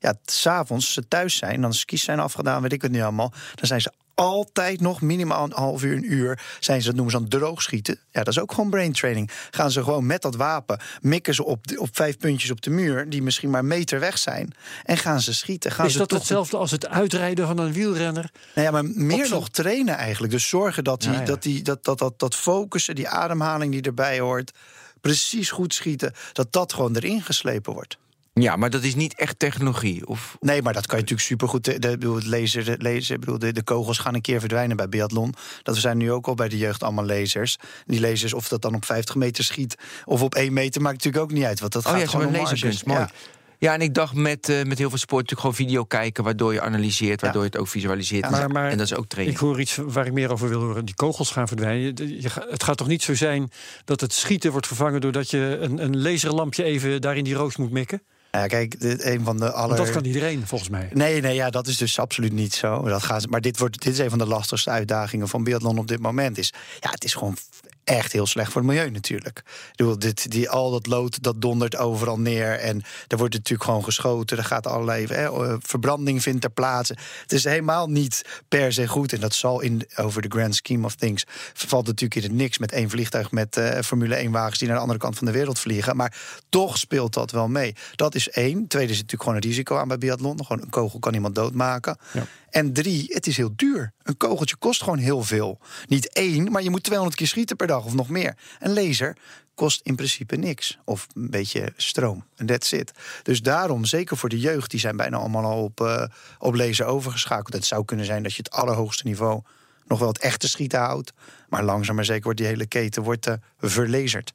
[0.00, 3.66] Ja, s'avonds ze thuis zijn, dan skis zijn afgedaan, weet ik het niet allemaal, dan
[3.66, 3.92] zijn ze
[4.22, 7.98] altijd nog minimaal een half uur, een uur zijn ze, dat noemen ze dan droogschieten.
[8.10, 9.30] Ja, dat is ook gewoon brain training.
[9.50, 13.08] Gaan ze gewoon met dat wapen, mikken ze op, op vijf puntjes op de muur,
[13.08, 14.54] die misschien maar een meter weg zijn,
[14.84, 15.72] en gaan ze schieten.
[15.72, 18.30] Gaan Is ze dat hetzelfde als het uitrijden van een wielrenner?
[18.54, 20.32] nou ja, maar meer nog trainen eigenlijk.
[20.32, 21.24] Dus zorgen dat, die, ja.
[21.24, 24.52] Dat, die, dat, dat, dat, dat focussen, die ademhaling die erbij hoort,
[25.00, 27.98] precies goed schieten, dat dat gewoon erin geslepen wordt.
[28.34, 30.06] Ja, maar dat is niet echt technologie.
[30.06, 31.64] Of, Nee, maar dat kan je natuurlijk supergoed.
[31.64, 34.40] De, de, bedoel, het laser, de, laser, ik bedoel, de, de kogels gaan een keer
[34.40, 35.34] verdwijnen bij biathlon.
[35.62, 37.56] Dat we zijn nu ook al bij de jeugd allemaal lasers.
[37.86, 41.24] Die lasers, of dat dan op 50 meter schiet of op 1 meter, maakt natuurlijk
[41.24, 41.60] ook niet uit.
[41.60, 42.50] Want dat oh gaat ja, gewoon om marges.
[42.50, 42.98] laserkunst, mooi.
[43.00, 43.10] Ja.
[43.58, 43.74] Ja.
[43.74, 46.24] en ik dacht met, eh, met heel veel sport natuurlijk gewoon video kijken...
[46.24, 47.24] waardoor je analyseert, Ja.
[47.26, 48.30] waardoor je het ook visualiseert.
[48.30, 49.36] Maar- maar en dat is ook training.
[49.38, 50.84] Ik hoor iets waar ik meer over wil horen.
[50.84, 51.94] Die kogels gaan verdwijnen.
[52.20, 53.50] Je- het gaat toch niet zo zijn
[53.84, 55.00] dat het schieten wordt vervangen...
[55.00, 58.02] doordat je een, een laserlampje even daar in die roos moet mikken?
[58.38, 59.76] Ja, kijk, dit, een van de aller...
[59.76, 60.88] Want dat kan iedereen, volgens mij.
[60.92, 62.82] Nee, nee, ja, dat is dus absoluut niet zo.
[62.82, 65.88] Dat gaat, maar dit, wordt, dit is een van de lastigste uitdagingen van biathlon op
[65.88, 66.38] dit moment.
[66.38, 67.36] Is, ja, het is gewoon
[67.84, 69.38] echt heel slecht voor het milieu natuurlijk.
[69.38, 72.58] Ik bedoel, dit, die, al dat lood, dat dondert overal neer.
[72.58, 74.38] En er wordt natuurlijk gewoon geschoten.
[74.38, 76.96] Er gaat allerlei eh, verbranding vindt ter plaatse.
[77.22, 79.12] Het is helemaal niet per se goed.
[79.12, 81.24] En dat zal in, over de grand scheme of things...
[81.54, 83.30] valt natuurlijk in het niks met één vliegtuig...
[83.30, 85.96] met eh, Formule 1-wagens die naar de andere kant van de wereld vliegen.
[85.96, 86.16] Maar
[86.48, 87.74] toch speelt dat wel mee.
[87.94, 88.66] Dat is één.
[88.66, 90.44] Tweede is natuurlijk gewoon een risico aan bij biathlon.
[90.46, 91.96] Gewoon een kogel kan iemand doodmaken.
[92.12, 92.26] Ja.
[92.52, 93.92] En drie, het is heel duur.
[94.02, 95.58] Een kogeltje kost gewoon heel veel.
[95.86, 98.36] Niet één, maar je moet 200 keer schieten per dag of nog meer.
[98.58, 99.16] Een laser
[99.54, 100.78] kost in principe niks.
[100.84, 102.24] Of een beetje stroom.
[102.36, 102.92] En that's it.
[103.22, 106.04] Dus daarom, zeker voor de jeugd, die zijn bijna allemaal al op, eh,
[106.38, 107.52] op laser overgeschakeld.
[107.52, 109.42] Het zou kunnen zijn dat je het allerhoogste niveau
[109.86, 111.12] nog wel het echte schieten houdt.
[111.48, 114.32] Maar langzaam maar zeker wordt die hele keten wordt, eh, verlaserd.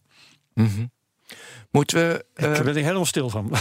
[0.53, 0.85] Mhm.
[1.77, 2.25] Moeten we...
[2.33, 3.51] eh, Ik ben er helemaal stil van.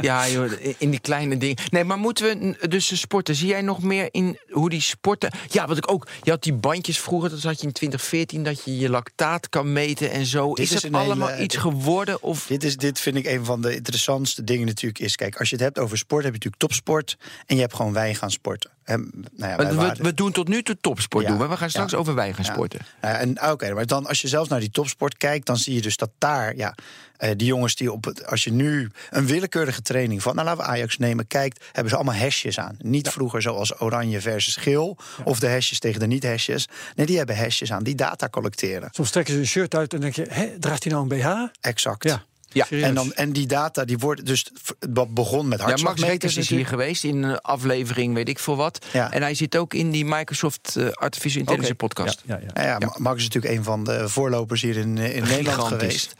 [0.00, 1.56] Ja, joh, in die kleine dingen.
[1.70, 3.34] Nee, maar moeten we dus de sporten?
[3.34, 5.30] Zie jij nog meer in hoe die sporten.
[5.48, 6.06] Ja, wat ik ook.
[6.22, 9.72] Je had die bandjes vroeger, dat had je in 2014, dat je je lactaat kan
[9.72, 10.54] meten en zo.
[10.54, 12.22] Dit is is het allemaal hele- iets dit- geworden?
[12.22, 15.16] Of Dit, is, dit vind ik een van de interessantste dingen natuurlijk is...
[15.16, 17.16] kijk, als je het hebt over sport, heb je natuurlijk topsport...
[17.46, 18.70] en je hebt gewoon wij gaan sporten.
[18.96, 21.38] Nou ja, wij we, waren- we doen tot nu toe topsport Ja, doen.
[21.38, 21.98] Maar we gaan straks ja.
[21.98, 22.80] over wij gaan sporten.
[23.02, 25.80] Ja, en oké, maar dan als je zelfs naar die topsport kijkt, dan zie je
[25.80, 26.74] dus dat daar, ja,
[27.16, 30.64] eh, die jongens die op het, als je nu een willekeurige training van, nou laten
[30.64, 32.76] we Ajax nemen, kijkt, hebben ze allemaal hesjes aan.
[32.78, 36.68] Niet vroeger zoals oranje versus geel of de hesjes tegen de niet-hesjes.
[36.94, 38.88] Nee, die hebben hesjes aan, die data collecteren.
[38.92, 41.56] Soms trekken ze een shirt uit en denk je, hè, draagt hij nou een BH?
[41.60, 42.04] Exact.
[42.04, 42.86] Ja, Ja, serieus.
[42.88, 44.46] En, dan, en die data, die worden dus
[44.78, 48.56] dat begon met Ja, Max hartslagmeters is hier geweest in een aflevering, weet ik veel
[48.56, 48.86] wat.
[48.92, 49.12] Ja.
[49.12, 52.22] En hij zit ook in die Microsoft eh, Artificial Intelligence podcast.
[52.26, 52.52] Ja, ja, ja.
[52.52, 55.68] Nou ja, Ma- Max is natuurlijk een van de voorlopers hier in, eh, in Nederland
[55.68, 56.14] geweest.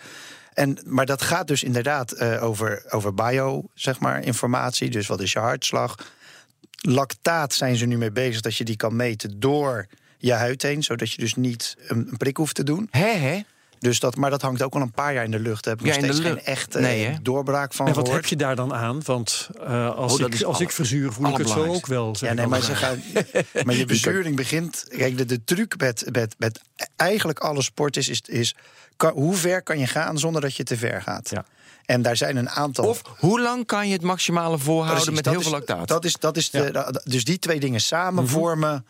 [0.55, 4.91] En, maar dat gaat dus inderdaad eh, over, over bio, zeg maar, informatie.
[4.91, 5.95] Dus wat is je hartslag?
[6.81, 9.87] Lactaat zijn ze nu mee bezig dat je die kan meten door
[10.19, 10.83] je huid heen.
[10.83, 12.88] Zodat je dus niet een, een prik hoeft te doen.
[12.91, 13.41] Hè, hè?
[13.81, 15.64] Dus dat, maar dat hangt ook al een paar jaar in de lucht.
[15.64, 17.14] Daar heb ik Ja, nog steeds geen echte Nee, hè?
[17.23, 18.21] doorbraak van En wat gehoord.
[18.23, 19.01] heb je daar dan aan?
[19.05, 21.87] Want eh, als, Oh, dat ik, als alle- ik verzuur, voel ik het zo ook
[21.87, 22.17] wel.
[22.21, 22.79] Ja, nee, maar, altijd.
[22.79, 23.03] ze gaan,
[23.64, 24.85] maar je bezuring begint.
[24.88, 26.61] Kijk, de, de truc met, met, met
[26.97, 28.55] eigenlijk alle sport is, is, is
[28.97, 31.31] kan, hoe ver kan je gaan zonder dat je te ver gaat.
[31.31, 31.45] Ja.
[31.87, 32.85] En daar zijn een aantal.
[32.89, 35.89] Of hoe lang kan je het maximale volhouden Precies, met heel is- veel lactaat?
[35.89, 38.33] Dat is, dat is de, dus die twee dingen samen Mhm.
[38.33, 38.87] vormen.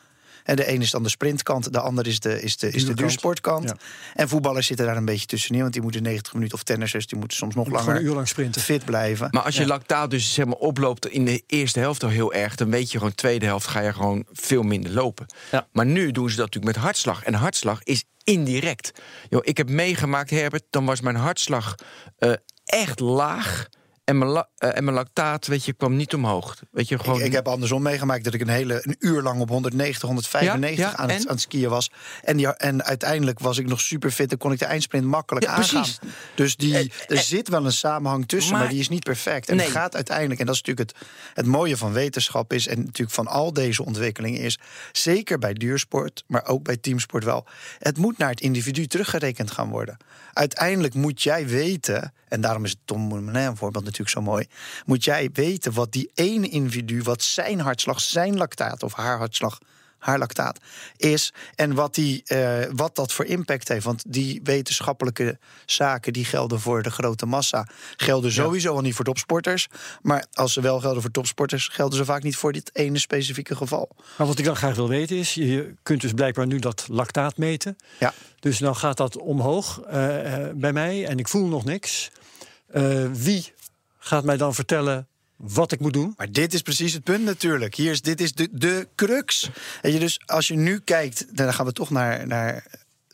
[0.49, 2.95] En de een is dan de sprintkant, de ander is de, is de, is de
[2.95, 3.65] duursportkant.
[3.69, 3.77] Ja.
[4.15, 7.19] En voetballers zitten daar een beetje tussenin, want die moeten 90 minuten of tennissers, die
[7.19, 8.61] moeten soms nog Gewoon een langer uur lang sprinten.
[8.61, 9.29] fit blijven.
[9.31, 12.55] Maar als je lactaat dus zeg maar oploopt in de eerste helft al heel erg,
[12.55, 15.27] dan weet je gewoon tweede helft ga je gewoon veel minder lopen.
[15.51, 15.67] Ja.
[15.73, 17.23] Maar nu doen ze dat natuurlijk met hartslag.
[17.25, 18.93] En hartslag is indirect.
[19.29, 21.75] Yo, ik heb meegemaakt, Herbert, dan was mijn hartslag
[22.19, 22.33] eh,
[22.65, 23.69] echt laag.
[24.09, 26.57] En mijn, la- eh, en mijn lactaat, weet je, kwam niet omhoog.
[26.71, 27.19] Weet je, gewoon...
[27.19, 30.85] Ik, ik heb andersom meegemaakt dat ik een hele een uur lang op 190, 195
[30.85, 31.91] Ja, ja, aan, het, aan het skiën was.
[32.23, 35.47] En, die, en uiteindelijk was ik nog super fit en kon ik de eindsprint makkelijk
[35.47, 35.81] Ja, aangaan.
[35.83, 35.99] precies.
[36.35, 39.05] Dus die, Eh, er eh, zit wel een samenhang tussen, maar, maar- die is niet
[39.05, 39.49] perfect.
[39.49, 39.65] En Nee.
[39.67, 42.67] het gaat uiteindelijk, en dat is natuurlijk het, het mooie van wetenschap is...
[42.69, 44.59] en natuurlijk van al deze ontwikkelingen is...
[44.93, 47.47] zeker bij duursport, maar ook bij teamsport wel...
[47.79, 49.97] het moet naar het individu teruggerekend gaan worden.
[50.33, 54.47] Uiteindelijk moet jij weten, en daarom is het Tom Dumoulin voorbeeld natuurlijk zo mooi...
[54.87, 59.59] moet jij weten wat die ene individu, wat zijn hartslag, zijn lactaat of haar hartslag,
[59.99, 60.59] haar lactaat
[60.97, 63.85] is en wat, die, eh, wat dat voor impact heeft.
[63.85, 69.05] Want die wetenschappelijke zaken die gelden voor de grote massa, gelden sowieso al niet voor
[69.05, 69.69] topsporters.
[70.03, 73.57] Maar als ze wel gelden voor topsporters, gelden ze vaak niet voor dit ene specifieke
[73.57, 73.89] geval.
[74.17, 77.37] Maar wat ik dan graag wil weten is, je kunt dus blijkbaar nu dat lactaat
[77.37, 77.77] meten.
[77.99, 78.15] Ja.
[78.41, 82.11] Dus dan gaat dat omhoog eh, eh, bij mij en ik voel nog niks.
[83.13, 83.53] Wie
[83.99, 85.09] gaat mij dan vertellen
[85.39, 86.15] wat ik moet doen?
[86.17, 87.75] Maar dit is precies het punt natuurlijk.
[87.75, 89.51] Hier is, dit is de, de crux.
[89.83, 92.65] En je dus, als je nu kijkt, dan gaan we toch naar, naar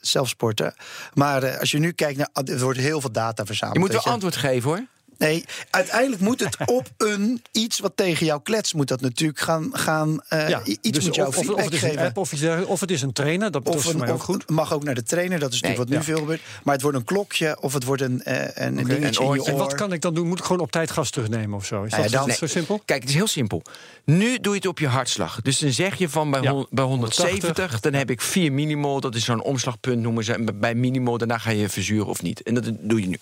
[0.01, 0.75] zelfsporten.
[1.15, 2.29] Maar eh, als je nu kijkt naar.
[2.45, 3.77] Er wordt heel veel data verzameld.
[3.77, 4.87] je moet wel antwoord geven, hoor.
[5.19, 9.69] Nee, uiteindelijk moet het op een iets wat tegen jou klets, moet dat natuurlijk gaan.
[9.73, 12.05] gaan eh, i- iets dus moet jou of, of, het is een geven.
[12.07, 14.23] app of, iets of het is een trainer, dat Of is voor een, mij ook
[14.23, 14.51] goed.
[14.51, 16.19] mag ook naar de trainer, dat is natuurlijk Nee, wat nu ja.
[16.19, 16.41] veel gebeurt.
[16.63, 19.21] Maar het wordt een klokje of het wordt een, eh, een, een dingetje in je
[19.21, 19.51] oortje.
[19.53, 19.79] En wat oor.
[19.79, 20.29] kan ik dan doen?
[20.29, 21.83] Moet ik gewoon op tijd gas terugnemen of zo?
[21.83, 22.83] Is Nou ja, dat dan- zo simpel?
[22.85, 23.63] Kijk, het is heel simpel.
[24.05, 25.41] Nu doe je het op je hartslag.
[25.43, 27.81] Dus dan zeg je van bij, Ja, hon- bij 170, 180.
[27.81, 29.01] dan heb ik 4 millimol.
[29.01, 30.33] Dat is zo'n omslagpunt noemen ze.
[30.33, 32.43] En bij millimol, daarna ga je verzuren of niet.
[32.43, 33.19] En dat doe je nu.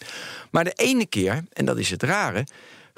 [0.51, 2.46] Maar de ene keer, en dat is het rare,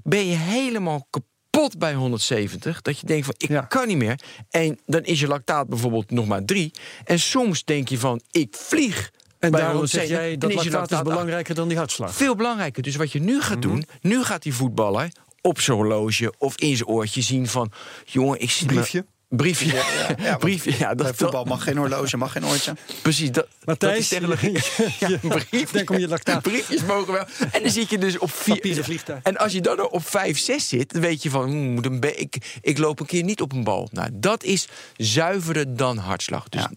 [0.03, 2.83] ben je helemaal kapot bij 170.
[2.83, 3.61] Dat je denkt van, ik Ja.
[3.61, 4.21] kan niet meer.
[4.51, 6.71] En dan is je lactaat bijvoorbeeld nog maar 3.
[7.05, 9.11] En soms denk je van, ik vlieg.
[9.39, 11.77] En bij daarom zeg 170, jij dat is je lactaat is lactaat belangrijker dan die
[11.77, 12.15] hartslag.
[12.15, 12.83] veel belangrijker.
[12.83, 15.09] Dus wat je nu gaat doen, nu gaat die voetballer
[15.41, 17.73] op zijn horloge of in zijn oortje zien van,
[18.05, 19.07] jongen, ik zie Briefje?
[19.37, 19.75] Briefje.
[19.75, 20.71] ja, want briefje.
[20.79, 22.73] Ja, Bij dat, voetbal mag geen horloge, mag geen oortje.
[23.03, 23.31] precies.
[23.31, 24.71] Dat, Matthijs, dat is
[25.01, 25.67] Ja, een briefje.
[25.73, 26.43] denk om je lactaat.
[26.53, 27.25] Briefjes mogen wel.
[27.53, 28.55] En dan zit je dus op vier.
[28.55, 29.23] Papieren vliegtuig.
[29.23, 32.01] En als je dan op 5, 6 zit, dan weet je van, hmm, moet een
[32.01, 33.89] be- ik, ik loop een keer niet op een bal.
[33.93, 36.49] Nou, dat is zuiverder dan hartslag.
[36.49, 36.71] Dus Ja.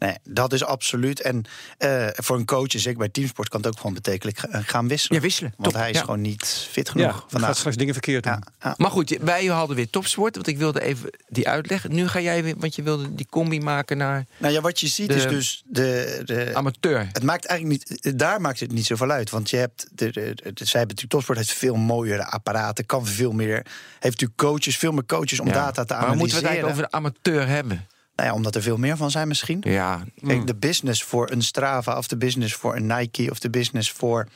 [0.00, 1.20] Nee, dat is absoluut.
[1.20, 1.44] En
[1.78, 5.16] eh, voor een coach, zeker bij teamsport, kan het ook gewoon betekenen eh, gaan wisselen.
[5.16, 5.52] Ja, wisselen.
[5.56, 5.80] Want Top.
[5.80, 6.02] hij is Ja.
[6.02, 7.48] gewoon niet fit Ja, genoeg dan vandaag.
[7.48, 8.32] gaat straks dingen verkeerd doen.
[8.32, 8.74] Ja, ja.
[8.76, 11.94] Maar goed, wij hadden weer topsport, want ik wilde even die uitleggen.
[11.94, 14.86] Nu ga jij weer, want je wilde die combi maken naar Nou ja, wat je
[14.86, 17.08] ziet De- is dus de, de, amateur.
[17.12, 19.30] Het maakt eigenlijk niet, daar maakt het niet zoveel uit.
[19.30, 23.06] Want je hebt, de, de, de, zij hebben natuurlijk, topsport heeft veel mooiere apparaten, kan
[23.06, 25.52] veel meer, heeft natuurlijk coaches, veel meer coaches om Ja.
[25.52, 26.18] data te Maar analyseren.
[26.18, 27.86] moeten we het eigenlijk over de amateur hebben?
[28.20, 29.60] Nou ja, omdat er veel meer van zijn misschien.
[29.66, 33.50] Ja, Kijk, de business voor een Strava of de business voor een Nike of de
[33.50, 34.28] business voor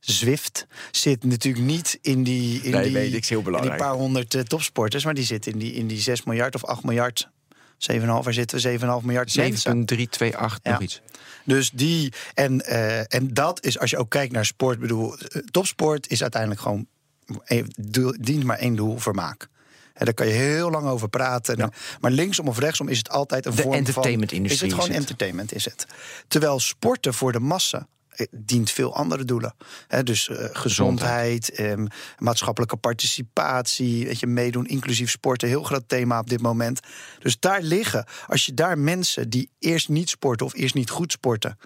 [0.00, 3.80] Zwift zit natuurlijk niet in die, in Nee, die, weet ik, is heel die belangrijk.
[3.80, 6.82] paar honderd eh, topsporters, maar die zit in die, in die 6 miljard of 8
[6.82, 7.28] miljard.
[7.92, 8.78] 7,5, waar zitten we?
[8.78, 9.58] 7,5 miljard mensen.
[9.58, 10.80] 7,328 nog Ja.
[10.80, 11.00] iets.
[11.44, 15.42] Dus die, en, eh, en dat is, als je ook kijkt naar sport, bedoel, eh,
[15.50, 16.86] topsport is uiteindelijk gewoon,
[18.20, 19.48] dient maar één doel, vermaak.
[19.96, 21.72] En daar kan je heel lang over praten.
[22.00, 23.78] Maar linksom of rechtsom is het altijd een De vorm van...
[23.78, 25.10] entertainmentindustrie Is het gewoon is het.
[25.10, 25.86] entertainment, is het.
[26.28, 29.54] Terwijl sporten voor de massa eh, dient veel andere doelen.
[30.02, 31.86] Dus eh, gezondheid, ehm,
[32.18, 36.80] maatschappelijke participatie, weet je, meedoen, inclusief sporten, heel groot thema op dit moment.
[37.18, 41.12] Dus daar liggen, als je daar mensen die eerst niet sporten of eerst niet goed
[41.12, 41.58] sporten,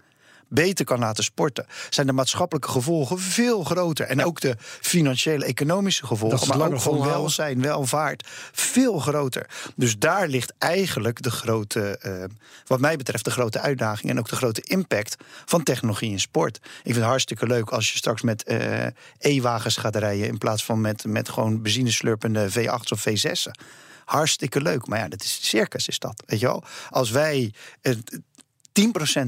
[0.50, 4.06] beter kan laten sporten, zijn de maatschappelijke gevolgen veel groter.
[4.06, 9.46] En ook de financiële, economische gevolgen, het maar ook gewoon welzijn, welvaart, veel groter.
[9.76, 12.24] Dus daar ligt eigenlijk de grote, eh,
[12.66, 16.56] wat mij betreft, de grote uitdaging en ook de grote impact van technologie in sport.
[16.56, 18.86] Ik vind het hartstikke leuk als je straks met eh,
[19.18, 23.64] e-wagens gaat rijden in plaats van met, met gewoon benzineslurpende V8's of V6'en.
[24.04, 26.22] Hartstikke leuk, maar ja, dat is circus, is dat.
[26.26, 26.64] Weet je wel?
[26.90, 27.92] Als wij eh,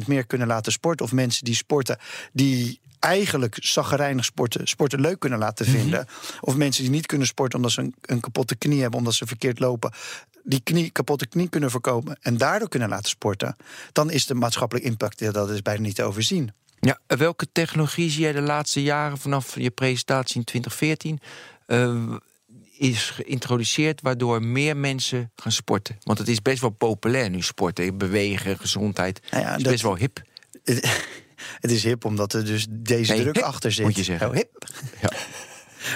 [0.03, 1.98] 10% meer kunnen laten sporten, of mensen die sporten,
[2.32, 6.07] die eigenlijk zaggerijnig sporten, sporten leuk kunnen laten vinden.
[6.40, 9.26] Of mensen die niet kunnen sporten omdat ze een, een kapotte knie hebben, omdat ze
[9.26, 9.92] verkeerd lopen.
[10.44, 13.57] Die knie, kapotte knie kunnen voorkomen en daardoor kunnen laten sporten.
[13.92, 16.53] Dan is de maatschappelijke impact, ja, dat is bijna niet te overzien.
[16.80, 21.20] Ja, welke technologie zie jij de laatste jaren vanaf je presentatie in 2014
[21.66, 22.16] eh,
[22.82, 25.96] is geïntroduceerd waardoor meer mensen gaan sporten?
[26.02, 29.20] Want het is best wel populair nu sporten, bewegen, gezondheid.
[29.30, 30.22] Nou ja, het is dat- best wel hip.
[31.60, 33.84] Het is hip omdat er dus deze Nee, druk hip, achter zit.
[33.84, 34.28] moet je zeggen.
[34.28, 34.66] Oh, hip.
[35.00, 35.10] Ja.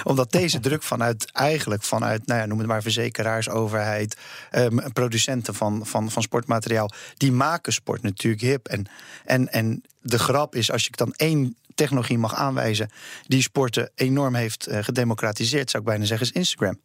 [0.03, 4.17] Omdat deze druk vanuit, eigenlijk vanuit, nou ja, noem het maar verzekeraars, overheid,
[4.51, 8.67] ehm, producenten van, van, van sportmateriaal, die maken sport natuurlijk hip.
[8.67, 8.85] En,
[9.25, 12.89] en, en de grap is, als je dan één technologie mag aanwijzen
[13.27, 16.79] die sporten enorm heeft uh, gedemocratiseerd, zou ik bijna zeggen, is Instagram.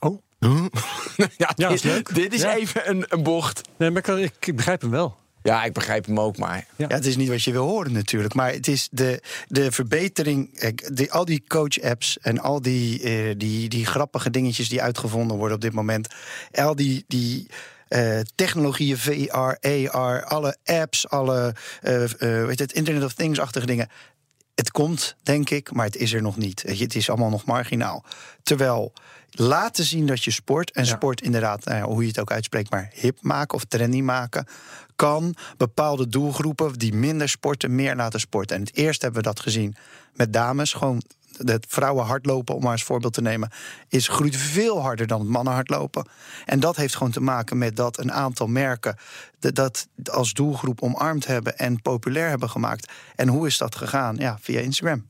[0.00, 0.22] Oh.
[1.16, 2.14] ja, Ja, dit, is leuk.
[2.14, 2.56] dit is Ja.
[2.56, 3.60] even een, een bocht.
[3.78, 5.16] Nee, maar ik, ik, begrijp hem wel.
[5.42, 6.66] Ja, ik begrijp hem ook, maar...
[6.76, 8.34] Ja, het is niet wat je wil horen natuurlijk.
[8.34, 10.60] Maar het is de, de verbetering.
[10.92, 15.56] Die, al die coach-apps en al die, eh, die, die grappige dingetjes die uitgevonden worden
[15.56, 16.08] op dit moment.
[16.52, 17.04] Al die.
[17.06, 17.46] die
[17.88, 19.56] eh, technologieën, VR,
[19.90, 23.88] AR, alle apps, alle eh, eh, weet het, Internet of Things-achtige dingen.
[24.54, 26.62] Het komt, denk ik, maar het is er nog niet.
[26.66, 28.04] Het is allemaal nog marginaal.
[28.42, 28.92] Terwijl
[29.30, 30.90] laten zien dat je sport, en Ja.
[30.94, 34.46] sport inderdaad, nou ja, hoe je het ook uitspreekt, maar hip maken of trendy maken,
[34.96, 38.56] kan bepaalde doelgroepen die minder sporten, meer laten sporten.
[38.56, 39.76] En het eerst hebben we dat gezien
[40.14, 40.72] met dames.
[40.72, 41.02] Gewoon
[41.44, 43.50] het vrouwen hardlopen, om maar als voorbeeld te nemen,
[43.88, 46.08] is groeit veel harder dan het mannen hardlopen.
[46.46, 48.96] En dat heeft gewoon te maken met dat een aantal merken
[49.38, 52.92] de- dat als doelgroep omarmd hebben en populair hebben gemaakt.
[53.16, 54.16] En hoe is dat gegaan?
[54.16, 55.06] Ja, via Instagram.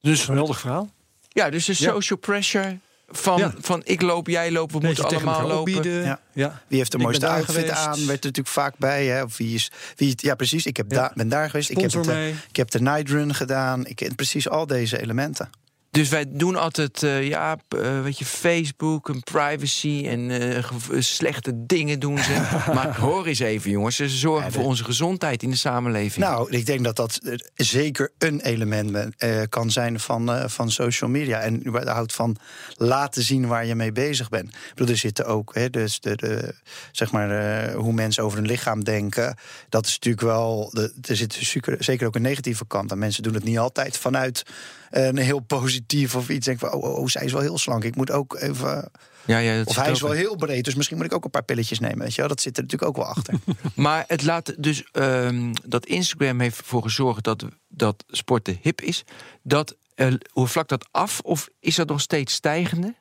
[0.00, 0.90] Dus geweldig verhaal.
[1.28, 1.90] Ja, dus de Ja.
[1.90, 2.78] social pressure
[3.08, 3.54] van, Ja.
[3.60, 5.90] van ik loop, jij loopt, we moeten allemaal lopen.
[6.02, 6.20] Ja.
[6.32, 6.62] Ja.
[6.68, 7.86] Wie heeft de mooiste outfit aan?
[7.94, 9.06] Werd er natuurlijk vaak bij.
[9.06, 9.22] Hè?
[9.22, 10.66] Of wie is, wie, ja, precies.
[10.66, 10.98] Ik heb Ja.
[10.98, 11.70] daar ben daar geweest.
[11.70, 13.86] Ik heb, het, eh, ik heb de night run gedaan.
[13.86, 15.50] Ik ken precies al deze elementen.
[15.90, 20.64] Dus wij doen altijd, eh, ja, eh, weet je, Facebook en privacy en eh,
[20.98, 22.32] slechte dingen doen ze.
[22.74, 26.24] maar hoor eens even, jongens, ze zorgen Ja, voor onze gezondheid in de samenleving.
[26.24, 27.20] Nou, ik denk dat dat
[27.54, 29.16] zeker een element
[29.48, 31.40] kan zijn van, van social media.
[31.40, 32.36] En überhaupt van
[32.76, 34.48] laten zien waar je mee bezig bent.
[34.48, 36.54] Ik bedoel, er zitten ook, hè, dus de, de,
[36.92, 39.36] zeg maar, hoe mensen over hun lichaam denken.
[39.68, 42.98] Dat is natuurlijk wel, de, er zit zeker, zeker ook een negatieve kant aan.
[42.98, 44.44] Mensen doen het niet altijd vanuit
[44.90, 46.46] eh, een heel positief of iets.
[46.46, 47.84] Denken van, oh, oh, oh, zij is wel heel slank.
[47.84, 48.90] Ik moet ook even.
[49.24, 51.30] ja, ja, dat Of hij is wel heel breed, dus misschien moet ik ook een
[51.30, 51.98] paar pilletjes nemen.
[51.98, 52.28] Weet je wel?
[52.28, 53.34] Dat zit er natuurlijk ook wel achter.
[53.74, 59.04] Maar het laat dus ehm, dat Instagram heeft ervoor gezorgd dat, dat sporten hip is.
[59.42, 61.20] Dat, eh, hoe vlak dat af?
[61.20, 62.94] Of is dat nog steeds stijgende?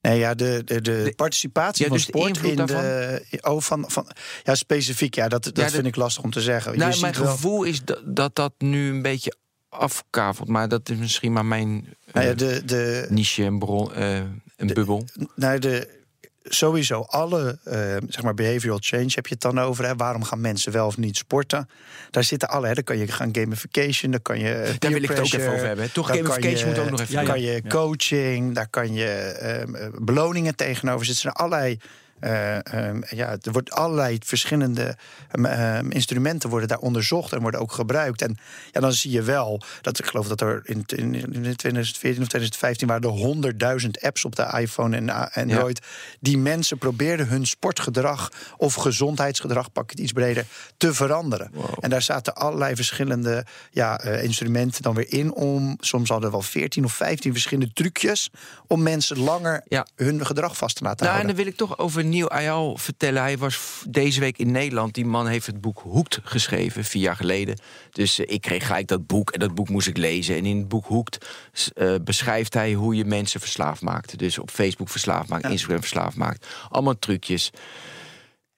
[0.00, 3.24] Nee, ja, de, de, de, De- participatie Ja, van dus sport in de.
[3.40, 4.10] Oh, van, van,
[4.42, 5.14] ja, specifiek.
[5.14, 6.78] Ja, dat, dat vind ik lastig om te zeggen.
[6.78, 9.34] Nou, mijn wel- gevoel is dat, dat dat nu een beetje
[9.70, 10.48] afkavelt.
[10.48, 14.16] Maar dat is misschien maar mijn Nou ja, de, de, niche en bron, eh,
[14.56, 15.04] een bubbel.
[15.34, 15.98] nou, de,
[16.42, 19.84] sowieso alle eh, zeg maar behavioral change heb je het dan over.
[19.84, 19.96] Hè.
[19.96, 21.68] Waarom gaan mensen wel of niet sporten?
[22.10, 22.66] Daar zitten alle.
[22.66, 22.74] Hè.
[22.74, 24.74] Dan kan je gaan gamification, dan kan je.
[24.78, 25.92] Daar wil ik het ook even over hebben.
[25.92, 27.14] Toch gamification je- moet ook nog even.
[27.14, 27.26] Ja, ja.
[27.26, 31.24] kan je coaching, daar kan je ehm, eh, beloningen tegenover zitten.
[31.26, 31.78] Er zijn allerlei.
[32.20, 34.96] Eh, ehm, ja, er wordt allerlei verschillende
[35.30, 38.22] ehm, ehm, instrumenten worden daar onderzocht en worden ook gebruikt.
[38.22, 38.36] En
[38.72, 42.28] ja, dan zie je wel dat ik geloof dat er in, in, in 2014 of
[42.28, 45.80] 2015 waren er 100.000 apps op de iPhone en a- Android
[46.20, 50.44] die mensen probeerden hun sportgedrag of gezondheidsgedrag, pak het iets breder,
[50.76, 51.50] te veranderen.
[51.80, 55.76] En daar zaten allerlei verschillende ja, eh, instrumenten dan weer in om.
[55.80, 58.30] Soms hadden we wel 14 of 15 verschillende trucjes
[58.66, 59.86] om mensen langer Ja.
[59.96, 61.36] hun gedrag vast te laten Nou, en houden.
[61.36, 63.22] dan wil ik toch over Nieuw Ayal vertellen.
[63.22, 64.94] Hij was deze week in Nederland.
[64.94, 67.58] Die man heeft het boek Hoekt geschreven, vier jaar geleden.
[67.90, 70.36] Dus eh, ik kreeg gelijk dat boek en dat boek moest ik lezen.
[70.36, 71.26] En in het boek Hoekt
[71.74, 74.18] eh, beschrijft hij hoe je mensen verslaafd maakt.
[74.18, 76.46] Dus op Facebook verslaafd maakt, Instagram verslaafd maakt.
[76.68, 77.50] Allemaal trucjes.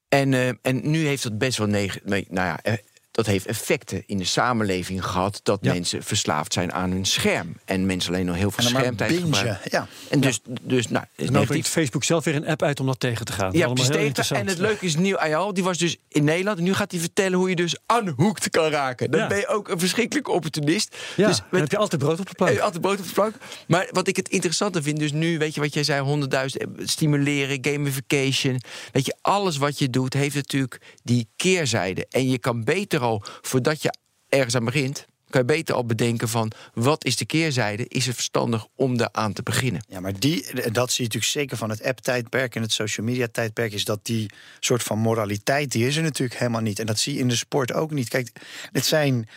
[0.09, 2.77] En, eh, en nu heeft dat best wel neg nee, nou ja,
[3.13, 5.73] dat heeft effecten in de samenleving gehad dat Ja.
[5.73, 7.57] mensen verslaafd zijn aan hun scherm.
[7.65, 9.59] En mensen alleen nog heel veel En dan maar schermtijd gebruiken.
[9.71, 9.87] ja.
[10.11, 12.87] En dus, dus nou, is En nou brengt Facebook zelf weer een app uit om
[12.87, 13.53] dat tegen te gaan.
[13.53, 13.89] Ja, precies.
[14.15, 16.59] tegen- En het leuke is, Nieuw Ayal, die was dus in Nederland.
[16.59, 19.11] En nu gaat hij vertellen hoe je dus unhooked kan raken.
[19.11, 19.27] Dan Ja.
[19.27, 20.97] ben je ook een verschrikkelijke opportunist.
[21.17, 22.53] Ja, dus dan heb je altijd brood op de heb plank.
[22.53, 23.35] je altijd brood op de plank.
[23.67, 27.59] Maar wat ik het interessante vind, dus nu, weet je wat jij zei, 100.000 stimuleren,
[27.61, 28.61] gamification.
[28.93, 32.07] Weet je, alles wat je doet heeft natuurlijk die keerzijde.
[32.11, 33.01] En je kan beter
[33.41, 33.95] voordat je
[34.29, 37.89] ergens aan begint, kan je beter al bedenken van wat is de keerzijde?
[37.89, 39.85] Is het verstandig om daar aan te beginnen?
[39.89, 43.73] Ja, maar die, dat zie je natuurlijk zeker van het app-tijdperk en het social media-tijdperk,
[43.73, 44.31] is dat die
[44.61, 46.79] soort van moraliteit, die is er natuurlijk helemaal niet.
[46.79, 48.09] En dat zie je in de sport ook niet.
[48.09, 48.33] Kijk,
[48.73, 49.29] het zijn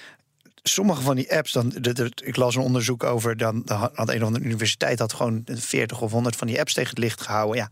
[0.63, 4.09] sommige van die apps, dan, de, de- ik las een onderzoek over, dan dan had
[4.09, 7.22] een of andere universiteit had gewoon 40 of 100 van die apps tegen het licht
[7.22, 7.57] gehouden.
[7.57, 7.70] Ja.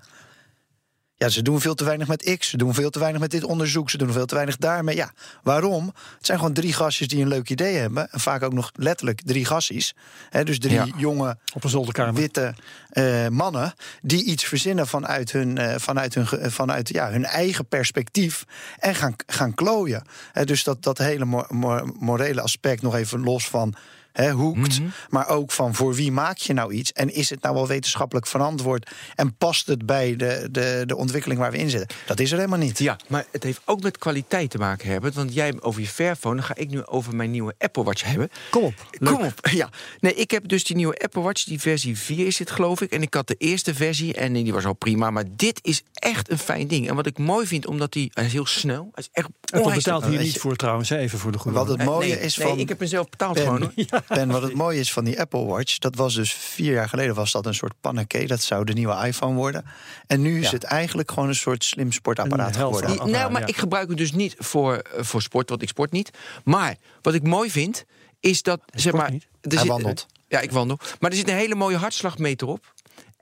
[1.17, 2.49] Ja, ze doen veel te weinig met X.
[2.49, 3.89] Ze doen veel te weinig met dit onderzoek.
[3.89, 4.95] Ze doen veel te weinig daarmee.
[4.95, 5.11] Ja,
[5.43, 5.85] waarom?
[6.17, 8.11] Het zijn gewoon drie gastjes die een leuk idee hebben.
[8.11, 9.95] En vaak ook nog letterlijk drie gassies.
[10.29, 10.87] Hè, dus drie Ja.
[10.97, 12.53] jonge Op een witte
[12.89, 17.65] eh, mannen die iets verzinnen vanuit hun, eh, vanuit hun, ge- vanuit, ja, hun eigen
[17.67, 18.43] perspectief
[18.79, 20.03] en gaan, gaan klooien.
[20.33, 23.73] Eh, dus dat, dat hele mo- mo- morele aspect nog even los van
[24.13, 24.79] hè, hoekt.
[25.09, 26.91] Maar ook van voor wie maak je nou iets?
[26.91, 28.91] En is het nou wel wetenschappelijk verantwoord?
[29.15, 31.97] En past het bij de, de, de ontwikkeling waar we in zitten?
[32.05, 32.79] Dat is er helemaal niet.
[32.79, 35.13] Ja, maar het heeft ook met kwaliteit te maken, Herbert.
[35.13, 38.29] Want jij over je Fairphone, dan ga ik nu over mijn nieuwe Apple Watch hebben.
[38.49, 38.73] Kom op.
[39.03, 39.41] Kom op.
[39.53, 39.69] Ja.
[39.99, 42.91] Nee, ik heb dus die nieuwe Apple Watch, die versie 4 is dit, geloof ik.
[42.91, 45.11] En ik had de eerste versie en die was al prima.
[45.11, 46.89] Maar dit is echt een fijn ding.
[46.89, 48.89] En wat ik mooi vind, omdat die, hij is heel snel.
[48.93, 51.83] Hij is echt Apple betaalt hier niet voor trouwens, even voor de goede Wat het
[51.83, 52.59] mooie nee, is nee, van...
[52.59, 53.61] ik heb hem zelf betaald gewoon.
[53.61, 53.71] hoor.
[54.07, 56.89] Ben, ben, wat het mooie is van die Apple Watch, dat was dus vier jaar
[56.89, 58.25] geleden was dat een soort panneke.
[58.27, 59.65] Dat zou de nieuwe iPhone worden.
[60.07, 60.51] En nu is Ja.
[60.51, 62.89] het eigenlijk gewoon een soort slim sportapparaat geworden.
[62.89, 63.47] Die- nou, maar ja.
[63.47, 66.11] ik gebruik hem dus niet voor, eh, voor sport, want ik sport niet.
[66.43, 67.85] Maar wat ik mooi vind,
[68.19, 69.11] is dat zeg maar.
[69.11, 69.27] niet?
[69.41, 70.05] er Hij zit- wandelt.
[70.27, 70.79] Ja, ik wandel.
[70.99, 72.73] Maar er zit een hele mooie hartslagmeter op.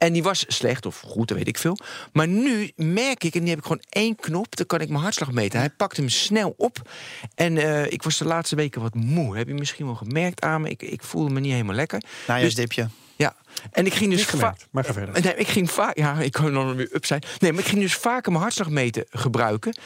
[0.02, 1.78] En die was slecht of goed, dat weet ik veel.
[2.14, 5.02] Maar nu merk ik, en die heb ik gewoon één knop, dan kan ik mijn
[5.02, 5.60] hartslag meten.
[5.60, 6.90] Hij pakt hem snel op.
[7.36, 9.38] En eh, ik was de laatste weken wat moe.
[9.38, 10.70] Heb je misschien wel gemerkt aan me?
[10.70, 12.02] Ik, ik voelde me niet helemaal lekker.
[12.28, 12.90] Najaarsdipje.
[13.16, 13.36] Ja,
[13.72, 15.24] en ik ging dus Niet va- gemerkt, maar ga verder.
[15.24, 15.98] Nee, ik ging vaak.
[15.98, 17.24] Ja, ik kan dan weer up zijn.
[17.40, 19.78] Nee, maar ik ging dus vaker mijn hartslagmeter gebruiken.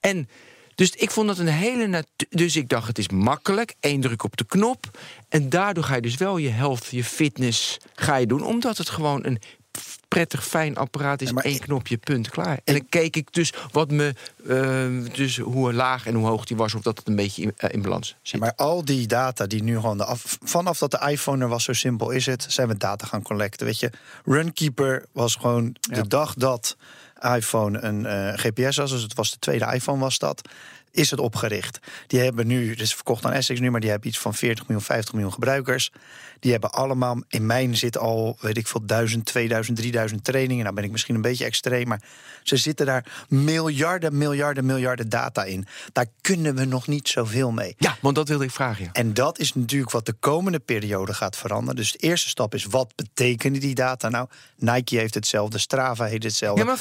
[0.00, 0.28] En
[0.74, 2.04] dus ik vond dat een hele.
[2.28, 3.74] Dus ik dacht, het is makkelijk.
[3.80, 4.98] Eén druk op de knop.
[5.28, 8.42] En daardoor ga je dus wel je health, je fitness ga je doen.
[8.42, 9.38] Omdat het gewoon een
[10.10, 11.28] prettig fijn apparaat is.
[11.28, 12.60] Ja, maar ik- knopje, punt, klaar.
[12.64, 14.14] En dan keek ik dus wat me.
[14.48, 16.74] eh, dus hoe laag en hoe hoog die was.
[16.74, 18.40] Of dat het een beetje in, eh, in balans zit.
[18.40, 19.96] Maar al die data die nu gewoon...
[19.96, 22.46] De af, vanaf dat de iPhone er was, zo simpel is het...
[22.48, 23.90] zijn we data gaan collecten, weet je.
[24.24, 26.76] Runkeeper was gewoon de dag dat
[27.36, 28.90] iPhone een eh, GPS was...
[28.90, 30.48] dus het was de tweede iPhone was dat...
[30.92, 31.78] is het opgericht.
[32.06, 33.70] Die hebben nu, dus verkocht aan Essex nu...
[33.70, 35.92] maar die hebben iets van 40 miljoen, 50 miljoen gebruikers.
[36.38, 37.22] Die hebben allemaal...
[37.28, 40.62] In mijn zit al, weet ik veel, 1000, 2000, 3000 trainingen.
[40.62, 41.88] Nou ben ik misschien een beetje extreem...
[41.88, 42.02] maar
[42.56, 45.66] ze zitten daar miljarden, miljarden, miljarden data in.
[45.92, 47.74] Daar kunnen we nog niet zoveel mee.
[47.78, 48.84] Ja, want dat wilde ik vragen.
[48.84, 48.90] Ja.
[48.92, 51.76] En dat is natuurlijk wat de komende periode gaat veranderen.
[51.76, 54.28] Dus de eerste stap is, wat betekenen die data nou?
[54.56, 56.60] Nike heeft hetzelfde, Strava heeft hetzelfde.
[56.60, 56.78] Ja, maar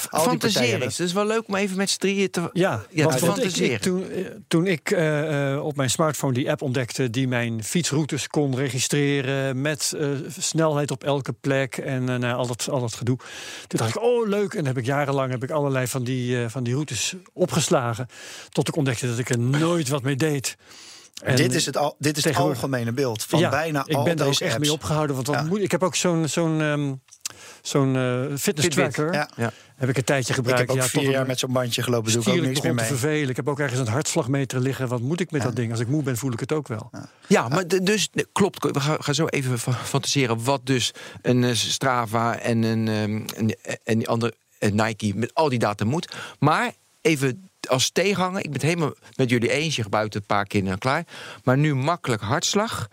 [0.81, 0.97] eens.
[0.97, 2.49] Het is wel leuk om even met z'n drieën te...
[2.53, 3.75] Ja, Ja, want, te want ik, fantaseren.
[3.75, 7.63] ik- toen, eh, toen ik eh, eh, op mijn smartphone die app ontdekte die mijn
[7.63, 10.07] fietsroutes kon registreren met eh,
[10.39, 13.17] snelheid op elke plek en al, dat, al dat gedoe.
[13.67, 14.51] Toen dacht ik, oh leuk.
[14.51, 18.07] En dan heb ik jarenlang heb ik allerlei van die, eh, van die routes opgeslagen.
[18.49, 20.55] Tot ik ontdekte dat ik er nooit wat mee deed.
[21.23, 24.03] En dit is het, al, dit is het algemene beeld van ja, bijna ik al
[24.03, 24.57] ben er ook echt apps.
[24.63, 25.15] mee opgehouden.
[25.15, 25.43] Want wat Ja.
[25.43, 26.93] moet, ik heb ook zo'n zo'n ehm,
[27.61, 28.01] zo'n eh,
[28.37, 29.13] fitness Fitbit, tracker.
[29.13, 29.29] Ja.
[29.35, 29.51] Ja.
[29.75, 30.59] Heb ik een tijdje Ik gebruikt.
[30.59, 32.45] heb ook ja, vier tot jaar een- met zo'n bandje gelopen, doe ik ook niks
[32.45, 32.85] meer begon te mee.
[32.99, 33.29] vervelen.
[33.29, 34.87] Ik heb ook ergens een hartslagmeter liggen.
[34.87, 35.71] Wat moet ik met dat ding?
[35.71, 36.89] Als ik moe ben, voel ik het ook wel.
[37.27, 38.63] Ja, maar de- dus klopt.
[38.63, 40.91] We gaan, gaan zo even fa- fantaseren wat dus
[41.21, 45.85] een eh, Strava en een ehm, en, en die andere Nike met al die data
[45.85, 46.15] moet.
[46.39, 49.75] Maar even als tegenhanger, ik ben het helemaal met jullie eens.
[49.75, 51.05] Je gebruikt het een paar keer en klaar.
[51.43, 52.87] Maar nu makkelijk hartslag.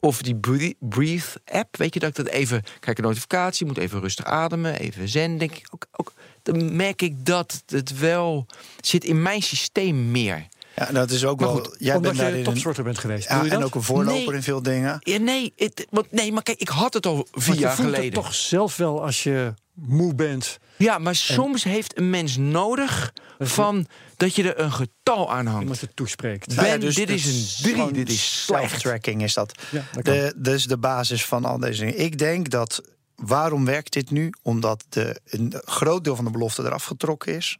[0.00, 3.78] Of die Bre- Breathe app, weet je dat ik dat even kijk een notificatie, moet
[3.78, 6.12] even rustig ademen, even zen, denk ik ook, ook.
[6.42, 8.46] Dan merk ik dat het wel
[8.80, 10.46] zit in mijn systeem meer.
[10.76, 11.56] Ja, dat is ook Maar wel.
[11.64, 13.28] goed, jij Omdat bent je een- topsporter bent geweest.
[13.28, 14.34] Ja, Doe je en ook een voorloper Nee.
[14.34, 14.96] in veel dingen.
[15.00, 17.96] Ja, nee, het, want, nee, maar kijk, ik had het al vier jaar voelt het
[17.96, 18.22] geleden.
[18.22, 20.58] toch zelf wel als je moe bent.
[20.76, 25.60] Ja, maar soms heeft een mens nodig van dat je er een getal aan hangt.
[25.60, 26.46] Iemand het toespreekt.
[26.46, 28.70] Ben, Nou ja, dus dit is een drie, dit is slecht.
[28.70, 29.62] Self-tracking is dat.
[29.70, 30.14] Ja, dat kan.
[30.14, 32.00] de, dus de basis van al deze dingen.
[32.00, 32.82] Ik denk dat.
[33.14, 34.32] Waarom werkt dit nu?
[34.42, 37.58] Omdat de, een groot deel van de belofte eraf getrokken is.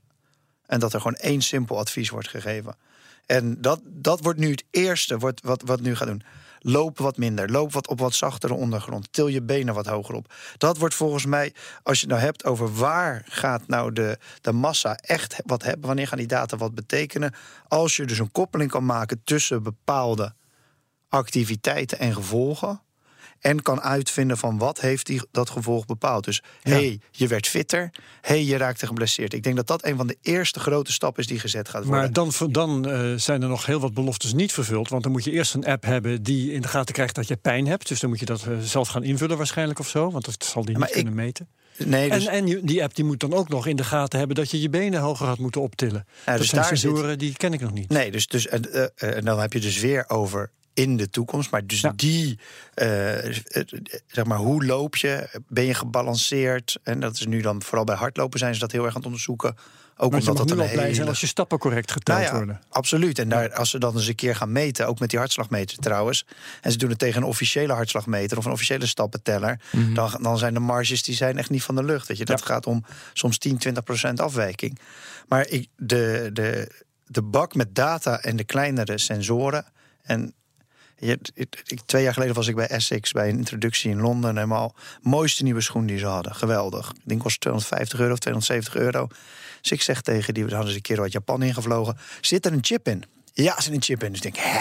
[0.67, 2.77] En dat er gewoon één simpel advies wordt gegeven.
[3.27, 6.23] En dat, dat wordt nu het eerste wordt, wat, wat nu gaat doen.
[6.65, 7.51] Loop wat minder.
[7.51, 9.13] Loop wat op wat zachtere ondergrond.
[9.13, 10.35] Til je benen wat hoger op.
[10.57, 14.53] Dat wordt volgens mij, als je het nou hebt over waar gaat nou de, de
[14.53, 17.35] massa echt wat hebben, wanneer gaan die data wat betekenen.
[17.69, 20.35] Als je dus een koppeling kan maken tussen bepaalde
[21.09, 22.81] activiteiten en gevolgen.
[23.43, 26.25] En kan uitvinden van wat heeft die, dat gevolg bepaald.
[26.25, 27.91] Dus hey, je werd fitter.
[28.21, 29.33] hey, je raakte geblesseerd.
[29.33, 32.01] Ik denk dat dat een van de eerste grote stappen is die gezet gaat worden.
[32.01, 34.89] Maar dan, dan eh, zijn er nog heel wat beloftes niet vervuld.
[34.89, 37.37] Want dan moet je eerst een app hebben die in de gaten krijgt dat je
[37.37, 37.89] pijn hebt.
[37.89, 40.11] Dus dan moet je dat eh, zelf gaan invullen waarschijnlijk of zo.
[40.11, 41.49] Want dat zal die maar niet ik- kunnen meten.
[41.85, 44.37] nee, dus, En, en die app die moet dan ook nog in de gaten hebben
[44.37, 46.07] dat je je benen hoger had moeten optillen.
[46.25, 47.89] dat dus zijn daar zit- sensoren die ken ik nog niet.
[47.89, 51.51] nee, dus, dus en, eh, en dan heb je dus weer over in de toekomst.
[51.51, 51.93] Maar dus Ja.
[51.97, 52.39] die,
[52.75, 52.87] eh,
[54.07, 55.41] zeg maar, hoe loop je?
[55.49, 56.79] Ben je gebalanceerd?
[56.83, 59.07] En dat is nu dan, vooral bij hardlopen zijn ze dat heel erg aan het
[59.07, 59.57] onderzoeken.
[59.97, 62.37] Ook Maar omdat dat een blij zijn hele- als je stappen correct geteld Nou ja,
[62.37, 62.61] worden.
[62.69, 63.19] absoluut.
[63.19, 66.27] En daar, als ze dan eens een keer gaan meten, ook met die hartslagmeter trouwens.
[66.61, 69.61] En ze doen het tegen een officiële hartslagmeter of een officiële stappenteller.
[69.95, 72.09] dan, dan zijn de marges die zijn echt niet van de lucht.
[72.09, 72.25] Weet je.
[72.25, 72.47] Dat Ja.
[72.47, 74.79] gaat om soms 10, 20 procent afwijking.
[75.29, 76.71] Maar ik, de, de,
[77.07, 79.65] de bak met data en de kleinere sensoren.
[80.03, 80.35] En
[81.87, 84.35] Twee jaar geleden was ik bij Essex bij een introductie in Londen.
[84.35, 86.35] Helemaal mooiste nieuwe schoen die ze hadden.
[86.35, 86.91] Geweldig.
[86.91, 89.09] Ik denk was 250 euro of 270 euro.
[89.61, 91.97] Dus ik zeg tegen die, we hadden ze een keer uit Japan ingevlogen.
[92.21, 93.05] Zit er een chip in?
[93.33, 94.13] Ja, er zit een chip in.
[94.13, 94.61] Dus ik denk, hè?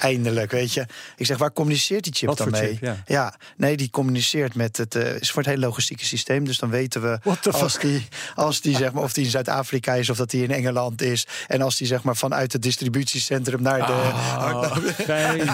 [0.00, 0.86] Eindelijk, weet je.
[1.16, 2.76] Ik zeg, waar communiceert die chip Wat dan voor mee?
[2.82, 2.98] chip?
[3.06, 3.34] Ja.
[3.56, 4.94] nee, die communiceert met het.
[4.94, 6.44] eh, is voor het hele logistieke systeem.
[6.44, 7.80] Dus dan weten we What the als fuck?
[7.80, 11.02] die, als die zeg maar, of die in Zuid-Afrika is of dat die in Engeland
[11.02, 11.26] is.
[11.46, 13.92] En als die zeg maar vanuit het distributiecentrum naar de.
[13.92, 15.46] Oh, fijn.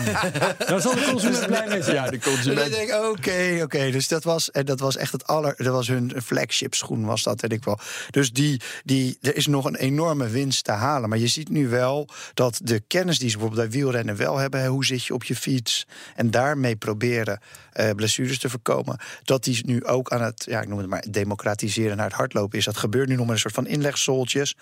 [0.68, 1.95] Nou zal de consument blij mee zijn.
[1.95, 2.66] Ja, de Dus consument.
[2.66, 3.90] ik denk, oké, oké.
[3.90, 5.55] Dus dat was, en dat was echt het aller.
[5.57, 7.78] Dat was hun flagship schoen, was dat, weet ik wel.
[8.11, 11.09] Dus die, die, er is nog een enorme winst te halen.
[11.09, 14.61] Maar je ziet nu wel dat de kennis die ze bijvoorbeeld bij wielrennen wel hebben.
[14.61, 15.87] hè, Hoe zit je op je fiets?
[16.14, 17.41] En daarmee proberen
[17.72, 18.99] eh, blessures te voorkomen.
[19.24, 22.59] Dat die nu ook aan het, ja, ik noem het maar, democratiseren naar het hardlopen
[22.59, 22.64] is.
[22.64, 24.57] Dat gebeurt nu nog met een soort van inlegsoltjes.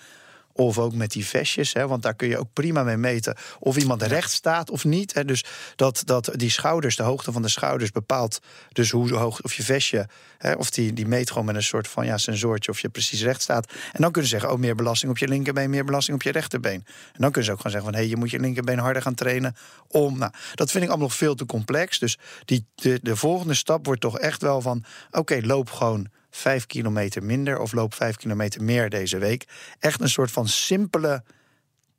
[0.53, 3.77] Of ook met die vestjes, hè, want daar kun je ook prima mee meten of
[3.77, 5.13] iemand recht staat of niet.
[5.13, 5.25] Hè.
[5.25, 5.43] Dus
[5.75, 8.39] dat, dat die schouders, de hoogte van de schouders bepaalt
[8.71, 11.87] dus hoe hoog of je vestje, hè, of die, die meet gewoon met een soort
[11.87, 13.71] van ja, sensortje of je precies recht staat.
[13.71, 16.31] En dan kunnen ze zeggen, oh, meer belasting op je linkerbeen, meer belasting op je
[16.31, 16.83] rechterbeen.
[17.13, 19.01] En dan kunnen ze ook gewoon zeggen van, hé, hey, je moet je linkerbeen harder
[19.01, 19.55] gaan trainen
[19.87, 20.17] om.
[20.17, 21.99] Nou, dat vind ik allemaal nog veel te complex.
[21.99, 26.65] Dus die, de, de volgende stap wordt toch echt wel van, oké, loop gewoon vijf
[26.65, 29.45] kilometer minder of loop vijf kilometer meer deze week.
[29.79, 31.23] Echt een soort van simpele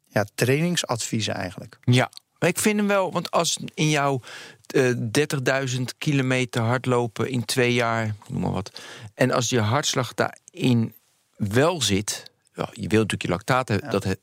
[0.09, 1.79] ja, trainingsadviezen eigenlijk.
[1.81, 4.21] Ja, maar ik vind hem wel, want als in jouw
[4.67, 4.91] eh
[5.77, 8.83] 30.000 kilometer hardlopen in twee jaar, noem maar wat,
[9.15, 10.95] en als je hartslag daarin
[11.37, 14.15] wel zit, ja, je wilt natuurlijk je lactaat hebben, dat, he-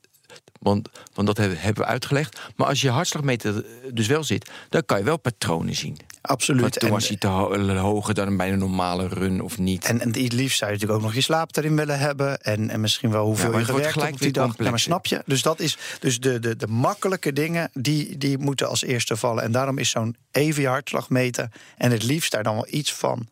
[0.62, 4.98] want, want dat hebben we uitgelegd, maar als je hartslagmeter dus wel zit, dan kan
[4.98, 5.96] je wel patronen zien.
[6.20, 6.60] Absoluut.
[6.60, 9.84] Want toen En- was hij te ho- hoger dan bij een normale run of niet.
[9.84, 12.40] En, en het liefst zou je natuurlijk ook nog je slaap erin willen hebben.
[12.40, 14.54] En, en misschien wel hoeveel je gewerkt hebt op die dag.
[14.58, 15.22] Ja, maar snap je?
[15.26, 19.42] Dus, dat is, dus de, de, de makkelijke dingen, die, die moeten als eerste vallen.
[19.42, 21.52] En daarom is zo'n even je hartslag meten.
[21.76, 23.28] En het liefst daar dan wel iets van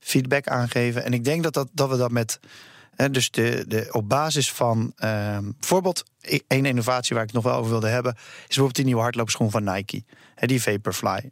[0.00, 1.04] feedback aangeven.
[1.04, 2.40] En ik denk dat, dat, dat we dat met...
[3.10, 7.52] Dus de, de, op basis van ehm, bijvoorbeeld e- één innovatie waar ik het nog
[7.52, 10.02] wel over wilde hebben, is bijvoorbeeld die nieuwe hardloopschoen van Nike.
[10.34, 11.28] Hè, die Vaporfly, 4%.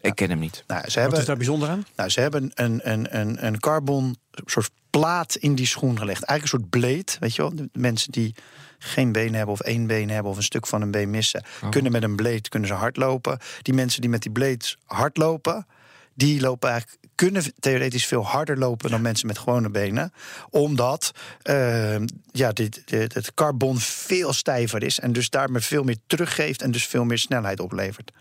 [0.00, 0.64] ik ken hem niet.
[0.66, 1.86] Nou, ze Wat hebben, is daar bijzonder aan?
[1.96, 6.22] nou, ze hebben een, een, een, een carbon soort plaat in die schoen gelegd.
[6.22, 7.54] Eigenlijk een soort blade, weet je wel.
[7.54, 8.34] De mensen die
[8.78, 11.92] geen been hebben of één been hebben of een stuk van een been missen, kunnen
[11.92, 13.38] met een blade kunnen ze hardlopen.
[13.62, 15.66] Die mensen die met die blades hardlopen,
[16.14, 20.12] die lopen eigenlijk kunnen theoretisch veel harder lopen dan mensen met gewone benen,
[20.50, 21.12] omdat
[21.42, 21.96] eh,
[22.32, 26.70] ja, dit, dit, het carbon veel stijver is en dus daarmee veel meer teruggeeft en
[26.70, 28.12] dus veel meer snelheid oplevert.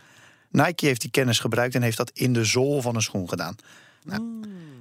[0.49, 3.55] Nike heeft die kennis gebruikt en heeft dat in de zool van een schoen gedaan.
[4.03, 4.21] Nou,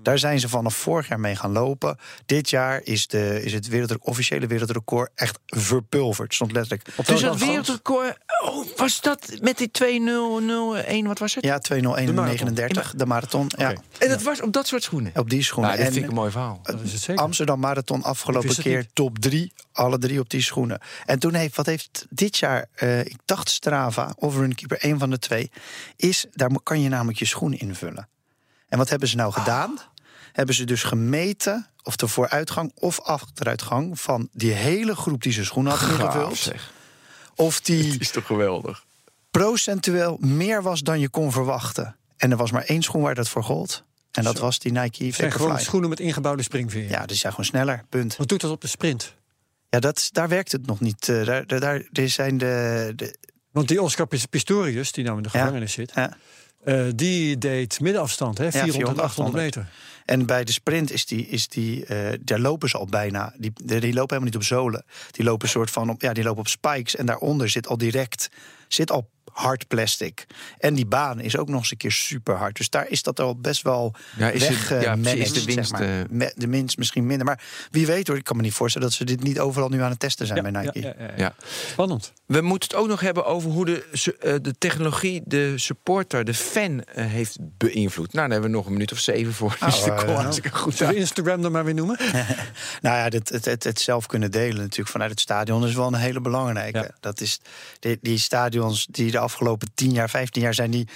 [0.02, 1.98] Daar zijn ze vanaf vorig jaar mee gaan lopen.
[2.26, 6.34] Dit jaar is, de, is het wereldrec- officiële wereldrecord echt verpulverd.
[6.34, 6.88] Stond letterlijk.
[6.96, 11.44] Op Dus dat wereldrecord, oh, was dat met die 2001, wat was het?
[11.44, 13.50] Ja, 2.01.39, de marathon.
[13.56, 13.80] Ja, Oké.
[13.98, 15.12] En dat was op dat soort schoenen.
[15.14, 15.70] op die schoenen.
[15.70, 16.60] Nou, dat vind ik een mooi verhaal.
[16.62, 17.22] Dat is het zeker.
[17.22, 18.88] Amsterdam Marathon afgelopen keer niet.
[18.92, 19.52] top drie.
[19.72, 20.80] Alle drie op die schoenen.
[21.04, 25.10] En toen heeft, wat heeft dit jaar, eh, ik dacht Strava of Runkeeper, een van
[25.10, 25.50] de twee,
[25.96, 28.08] is, daar kan je namelijk je schoen invullen.
[28.68, 29.78] En wat hebben ze nou gedaan?
[30.32, 35.46] Hebben ze dus gemeten of de vooruitgang of achteruitgang van die hele groep die zijn
[35.46, 36.36] schoenen had ingevuld.
[36.36, 36.72] zeg.
[37.34, 38.84] Of die is toch geweldig?
[39.30, 41.96] procentueel meer was dan je kon verwachten.
[42.16, 43.84] En er was maar één schoen waar dat voor gold.
[44.10, 44.42] En dat Zo.
[44.42, 45.64] was die Nike zijn gewoon Vaporfly.
[45.64, 46.88] schoenen met ingebouwde springveren.
[46.88, 48.16] Ja, die zijn gewoon sneller, punt.
[48.16, 49.14] Wat doet dat op de sprint?
[49.70, 51.08] Ja, dat, daar werkt het nog niet.
[51.08, 53.16] Eh, daar, daar, daar er zijn de, de
[53.50, 55.38] Want die Oscar Pis- Pistorius, die nou in de Ja.
[55.40, 55.92] gevangenis zit...
[55.94, 56.16] ja.
[56.64, 58.50] eh, die deed middenafstand, hè?
[58.52, 59.68] 400 en 400, 800 meter.
[60.04, 63.34] En bij de sprint is die, is die eh, daar lopen ze al bijna.
[63.36, 64.84] Die, lopen helemaal niet op zolen.
[65.10, 66.96] Die lopen soort van op, ja, die lopen op spikes.
[66.96, 68.28] En daaronder zit al direct
[68.74, 70.26] zit al hard plastic.
[70.58, 72.56] En die baan is ook nog eens een keer super hard.
[72.56, 75.70] Dus daar is dat al best wel Ja, is het- ja, managed, is de winst,
[75.70, 76.06] zeg maar.
[76.20, 77.26] eh, de winst misschien minder.
[77.26, 79.82] Maar wie weet hoor, ik kan me niet voorstellen dat ze dit niet overal nu
[79.82, 80.80] aan het testen zijn bij Nike.
[80.80, 81.12] ja, ja, ja.
[81.16, 81.34] Ja.
[81.70, 82.12] Spannend.
[82.26, 83.84] We moeten het ook nog hebben over hoe de,
[84.20, 88.12] eh, de technologie de supporter, de fan, eh, heeft beïnvloed.
[88.12, 89.56] Nou, daar hebben we nog een minuut of zeven voor.
[89.60, 90.98] Nou, dus dat eh, komt hartstikke goed Zullen we.
[90.98, 91.96] Instagram dan maar weer noemen?
[92.80, 95.86] Nou ja, het, het, het, het zelf kunnen delen natuurlijk vanuit het stadion is wel
[95.86, 96.78] een hele belangrijke.
[96.78, 96.90] Ja.
[97.00, 97.40] Dat is
[97.78, 98.18] die, die
[98.90, 100.88] die de afgelopen 10 jaar, 15 jaar zijn, die,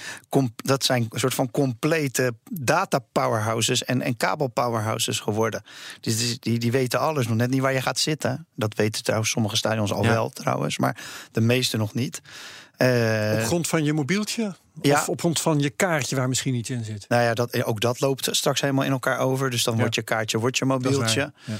[0.55, 5.63] dat zijn een soort van complete data powerhouses en, en kabel powerhouses geworden.
[6.01, 8.47] Dus die, die, die weten alles, nog net niet waar je gaat zitten.
[8.55, 10.09] Dat weten trouwens sommige stadions al Ja.
[10.09, 10.97] wel trouwens, maar
[11.31, 12.21] de meeste nog niet.
[12.77, 14.55] Eh, Op grond van je mobieltje?
[14.81, 14.93] ja.
[15.01, 17.05] Of op grond van je kaartje waar misschien iets in zit?
[17.09, 19.49] nou ja, dat, ook dat loopt straks helemaal in elkaar over.
[19.49, 19.79] Dus dan Ja.
[19.79, 21.31] wordt je kaartje, wordt je mobieltje.
[21.45, 21.53] ja.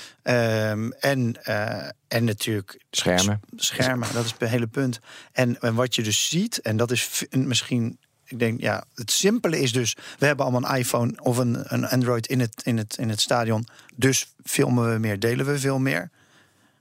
[0.71, 3.39] Ehm, en, eh, en natuurlijk Schermen.
[3.55, 4.99] schermen, dat is het hele punt.
[5.31, 9.59] En, en wat je dus ziet, en dat is misschien, ik denk, ja, het simpele
[9.59, 12.97] is dus, we hebben allemaal een iPhone of een, een Android in het, in, het,
[12.97, 13.67] in het stadion.
[13.95, 16.09] Dus filmen we meer, delen we veel meer.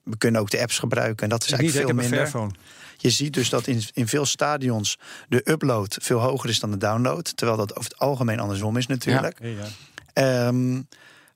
[0.03, 2.18] We kunnen ook de apps gebruiken en dat is Ik niet, ik eigenlijk heb veel
[2.18, 2.51] een minder.
[2.51, 2.64] Fairphone.
[2.97, 6.76] Je ziet dus dat in, in veel stadions de upload veel hoger is dan de
[6.76, 7.36] download.
[7.36, 9.38] Terwijl dat over het algemeen andersom is natuurlijk.
[9.40, 9.66] Ja.
[10.12, 10.82] Ehm,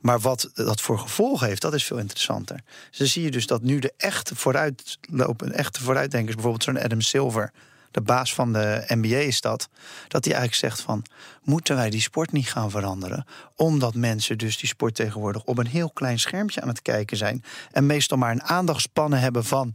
[0.00, 2.60] maar wat dat voor gevolgen heeft, dat is veel interessanter.
[2.88, 7.00] Dus dan zie je dus dat nu de echte vooruitlopen, echte vooruitdenkers, bijvoorbeeld zo'n Adam
[7.00, 7.52] Silver,
[7.90, 9.68] de baas van de NBA is dat,
[10.08, 11.04] dat hij eigenlijk zegt van,
[11.42, 13.26] moeten wij die sport niet gaan veranderen?
[13.56, 17.44] Omdat mensen dus die sport tegenwoordig op een heel klein schermpje aan het kijken zijn
[17.72, 19.74] en meestal maar een aandachtspannen hebben van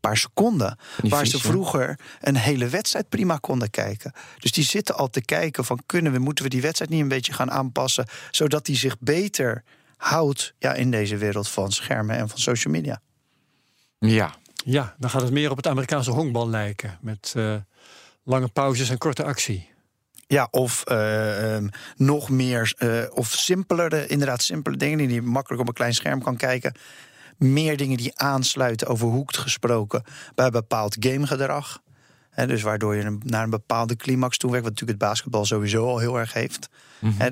[0.00, 0.78] paar seconden.
[1.00, 4.12] Die waar vies, ze vroeger een hele wedstrijd prima konden kijken.
[4.38, 7.08] Dus die zitten al te kijken van kunnen we, moeten we die wedstrijd niet een
[7.08, 9.62] beetje gaan aanpassen, zodat die zich beter
[9.96, 13.00] houdt ja, in deze wereld van schermen en van social media.
[13.98, 14.34] Ja.
[14.64, 16.98] Ja, dan gaat het meer op het Amerikaanse honkbal lijken.
[17.00, 17.54] Met eh,
[18.22, 19.68] lange pauzes en korte actie.
[20.26, 25.62] Ja, of eh, ehm, nog meer, eh, of simpelere, inderdaad simpele dingen die je makkelijk
[25.62, 26.74] op een klein scherm kan kijken.
[27.38, 30.02] Meer dingen die aansluiten, over hoekt gesproken,
[30.34, 31.80] bij bepaald gamegedrag.
[32.46, 35.86] Dus waardoor je een- naar een bepaalde climax toe werkt, wat natuurlijk het basketbal sowieso
[35.88, 36.68] al heel erg heeft.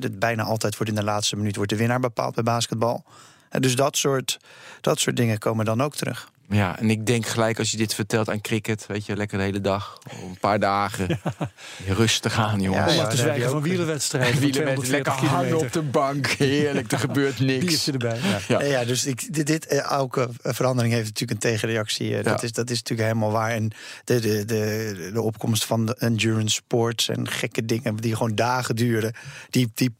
[0.01, 3.05] Dat bijna altijd wordt in de laatste minuut wordt de winnaar bepaald bij basketbal.
[3.51, 4.39] Dus dat soort,
[4.81, 6.31] dat soort dingen komen dan ook terug.
[6.49, 9.45] Ja, en ik denk gelijk als je dit vertelt aan cricket, weet je, lekker de
[9.45, 11.21] hele dag, een paar dagen,
[11.87, 12.95] rustig aan, jongens.
[12.95, 14.33] Ja, ja, te zwijgen van wielerwedstrijden.
[14.33, 17.65] van Wielen met 240 lekker hangen op de bank, heerlijk, er gebeurt niks.
[17.65, 18.19] Biertje erbij.
[18.23, 18.39] Ja.
[18.49, 18.61] Ja.
[18.63, 22.17] Ja, ja dus ik, dit, dit, eh, elke verandering heeft natuurlijk een tegenreactie.
[22.17, 22.47] eh, Dat, Ja.
[22.47, 23.51] is, dat is natuurlijk helemaal waar.
[23.51, 23.71] En
[24.05, 28.77] de, de, de, de opkomst van de endurance sports en gekke dingen die gewoon dagen
[28.77, 29.15] duren,
[29.51, 29.95] die, die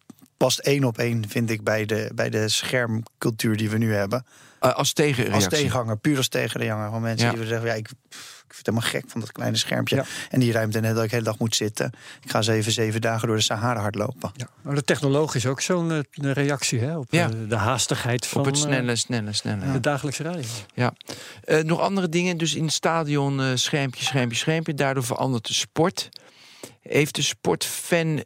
[0.45, 4.27] past één op één, vind ik, bij de, bij de schermcultuur die we nu hebben.
[4.61, 5.35] Eh, als tegenreactie.
[5.51, 6.91] Als tegenhanger, puur als tegenhanger.
[6.91, 7.33] Van mensen Ja.
[7.33, 9.97] die we zeggen, ja, ik, pff, ik vind het helemaal gek van dat kleine schermpje.
[9.97, 10.05] Ja.
[10.31, 11.93] En die ruimte en dat ik de hele dag moet zitten.
[12.23, 14.31] Ik ga zeven, zeven dagen door de Sahara hardlopen.
[14.37, 14.47] Ja.
[14.63, 16.01] Maar de technologie is ook zo'n eh,
[16.33, 17.29] reactie hè, op Ja.
[17.31, 19.73] eh, de haastigheid van Op het snelle, snelle, snelle.
[19.73, 20.49] de dagelijkse radio.
[20.75, 20.95] Ja.
[21.45, 24.75] Eh, nog andere dingen, dus in het stadion eh, schermpje, schermpje, schermpje.
[24.75, 26.09] Daardoor verandert de sport.
[26.83, 28.25] Heeft de sportfan...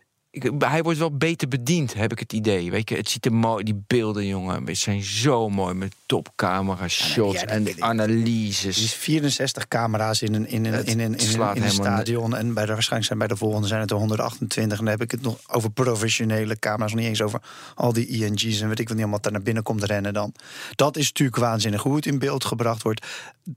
[0.58, 2.70] hij wordt wel beter bediend, heb ik het idee.
[2.70, 6.88] Weet je, het ziet er mooi, die beelden, jongen, het zijn zo mooi met topcamera
[6.88, 7.80] shots en ik.
[7.80, 8.76] analyses.
[8.76, 12.36] Er is 64 camera's in een, in een, in een, in een, in een stadion.
[12.36, 14.78] En bij de, waarschijnlijk zijn bij de volgende zijn het er 128.
[14.78, 16.90] En dan heb ik het nog over professionele camera's.
[16.90, 17.40] Nog niet eens over
[17.74, 20.32] al die ING's en weet ik wat niet allemaal daar naar binnen komt rennen dan.
[20.74, 23.06] Dat is natuurlijk waanzinnig hoe het in beeld gebracht wordt.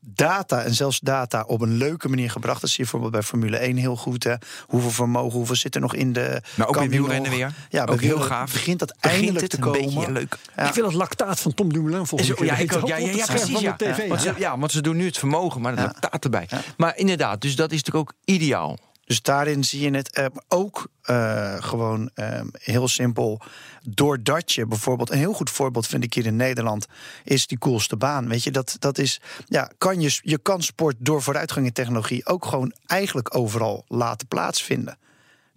[0.01, 2.61] Data en zelfs data op een leuke manier gebracht.
[2.61, 4.23] Dat zie je bijvoorbeeld bij Formule 1 heel goed.
[4.23, 4.33] Hè.
[4.65, 6.41] Hoeveel vermogen, hoeveel zit er nog in de.
[6.55, 7.53] Maar ook kan bij wielrennen weer.
[7.69, 8.51] Ja, Ook heel gaaf.
[8.51, 9.81] Begint dat Begint eindelijk het te een komen.
[9.81, 10.37] beetje leuk.
[10.55, 10.67] Ja.
[10.67, 12.87] Ik wil het lactaat van Tom Dumoulin volgens Zo, ja, ik ook.
[12.87, 13.59] Ja, ja, ja, precies.
[13.59, 13.75] Ja.
[13.77, 14.33] Van de TV, Want ja.
[14.33, 15.93] ze, ja, want ze doen nu het vermogen, maar dat Ja.
[15.97, 16.49] staat erbij.
[16.77, 18.77] Maar inderdaad, dus dat is natuurlijk ook ideaal.
[19.05, 23.41] Dus daarin zie je het eh, ook eh, gewoon eh, heel simpel.
[23.83, 26.85] Doordat je bijvoorbeeld, een heel goed voorbeeld vind ik hier in Nederland,
[27.23, 28.27] is die coolste baan.
[28.27, 32.25] Weet je, dat, dat is, ja, kan je, je kan sport door vooruitgang in technologie
[32.25, 34.97] ook gewoon eigenlijk overal laten plaatsvinden.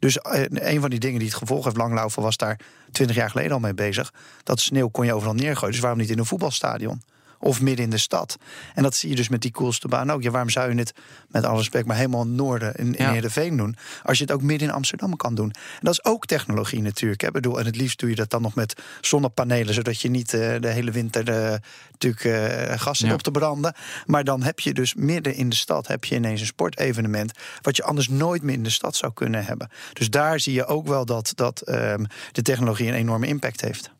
[0.04, 2.60] Dus eh, een van die dingen die het gevolg heeft, Langlaufen was daar
[2.92, 4.12] twintig jaar geleden al mee bezig.
[4.42, 5.72] Dat sneeuw kon je overal neergooien.
[5.72, 7.02] Dus waarom niet in een voetbalstadion?
[7.44, 8.36] Of midden in de stad.
[8.74, 10.22] En dat zie je dus met die coolste baan ook.
[10.22, 10.92] Ja, waarom zou je het,
[11.28, 13.12] met alle respect, maar helemaal in het noorden in, in Ja.
[13.12, 13.76] Heerenveen doen?
[14.02, 15.50] Als je het ook midden in Amsterdam kan doen.
[15.50, 17.20] En dat is ook technologie natuurlijk.
[17.20, 17.30] Hè?
[17.30, 20.60] Bedoel, en het liefst doe je dat dan nog met zonnepanelen, zodat je niet eh,
[20.60, 21.58] de hele winter eh,
[21.90, 23.14] natuurlijk eh, gas zit Ja.
[23.14, 23.74] op te branden.
[24.06, 27.32] Maar dan heb je dus midden in de stad heb je ineens een sportevenement.
[27.62, 29.70] Wat je anders nooit meer in de stad zou kunnen hebben.
[29.92, 33.90] Dus daar zie je ook wel dat, dat ehm, de technologie een enorme impact heeft.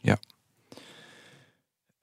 [0.00, 0.18] Ja.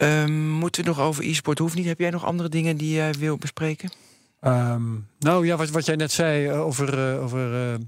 [0.01, 1.59] Ehm, moeten we nog over e-sport?
[1.59, 1.85] Hoeft niet.
[1.85, 3.91] Heb jij nog andere dingen die jij wil bespreken?
[4.39, 4.83] Ehm,
[5.19, 7.79] nou ja, wat, wat jij net zei eh, over, eh, over eh,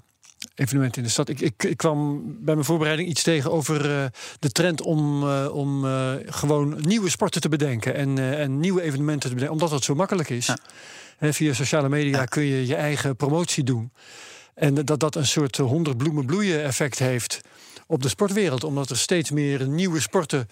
[0.56, 1.30] evenementen in de stad.
[1.30, 4.06] Ik, ik, ik kwam bij mijn voorbereiding iets tegen over eh,
[4.40, 9.30] de trend om, om eh, gewoon nieuwe sporten te bedenken en, eh, en nieuwe evenementen
[9.30, 10.46] te bedenken, omdat dat zo makkelijk is.
[10.46, 10.58] Ja.
[11.32, 12.26] Via sociale media Ja.
[12.26, 13.92] kun je je eigen promotie doen.
[14.56, 17.42] En dat dat een soort honderd bloemen bloeien effect heeft
[17.88, 20.48] op de sportwereld, omdat er steeds meer nieuwe sporten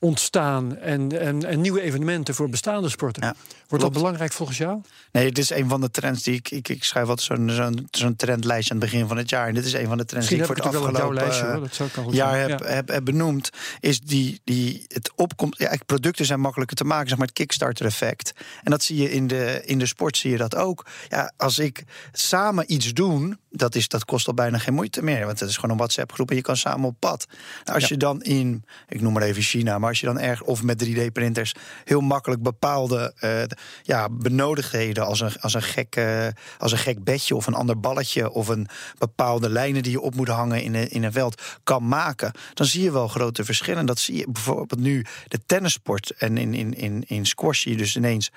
[0.00, 3.22] ontstaan en, en, en nieuwe evenementen voor bestaande sporten.
[3.22, 3.34] Ja,
[3.68, 4.80] Wordt dat belangrijk volgens jou?
[5.12, 6.50] Nee, dit is een van de trends die ik...
[6.50, 9.48] Ik, ik schrijf altijd zo'n zo'n zo'n trendlijstje aan het begin van het jaar.
[9.48, 11.46] En dit is een van de trends Misschien die ik voor het afgelopen lijstje.
[11.46, 11.60] Hoor.
[11.60, 15.58] Dat zou kan goed jaar heb, heb, heb benoemd, is die, die het opkomt.
[15.58, 18.32] Ja, producten zijn makkelijker te maken, zeg maar het Kickstarter-effect.
[18.62, 20.86] En dat zie je in de, in de sport, zie je dat ook.
[21.08, 25.26] Ja, als ik samen iets doen, dat, is, dat kost al bijna geen moeite meer.
[25.26, 27.26] Want het is gewoon een WhatsApp-groep en je kan samen op pad.
[27.64, 27.88] Nou, als Ja.
[27.88, 30.86] je dan in, ik noem maar even China, maar als je dan erg of met
[30.86, 33.42] 3D-printers heel makkelijk bepaalde eh,
[33.82, 36.26] ja, benodigdheden als een, als, een gek, eh,
[36.58, 38.68] als een gek bedje of een ander balletje of een
[38.98, 42.66] bepaalde lijnen die je op moet hangen in een, in een veld kan maken, dan
[42.66, 43.86] zie je wel grote verschillen.
[43.86, 47.78] Dat zie je bijvoorbeeld nu de tennissport en in, in, in, in squash zie je
[47.78, 48.30] dus ineens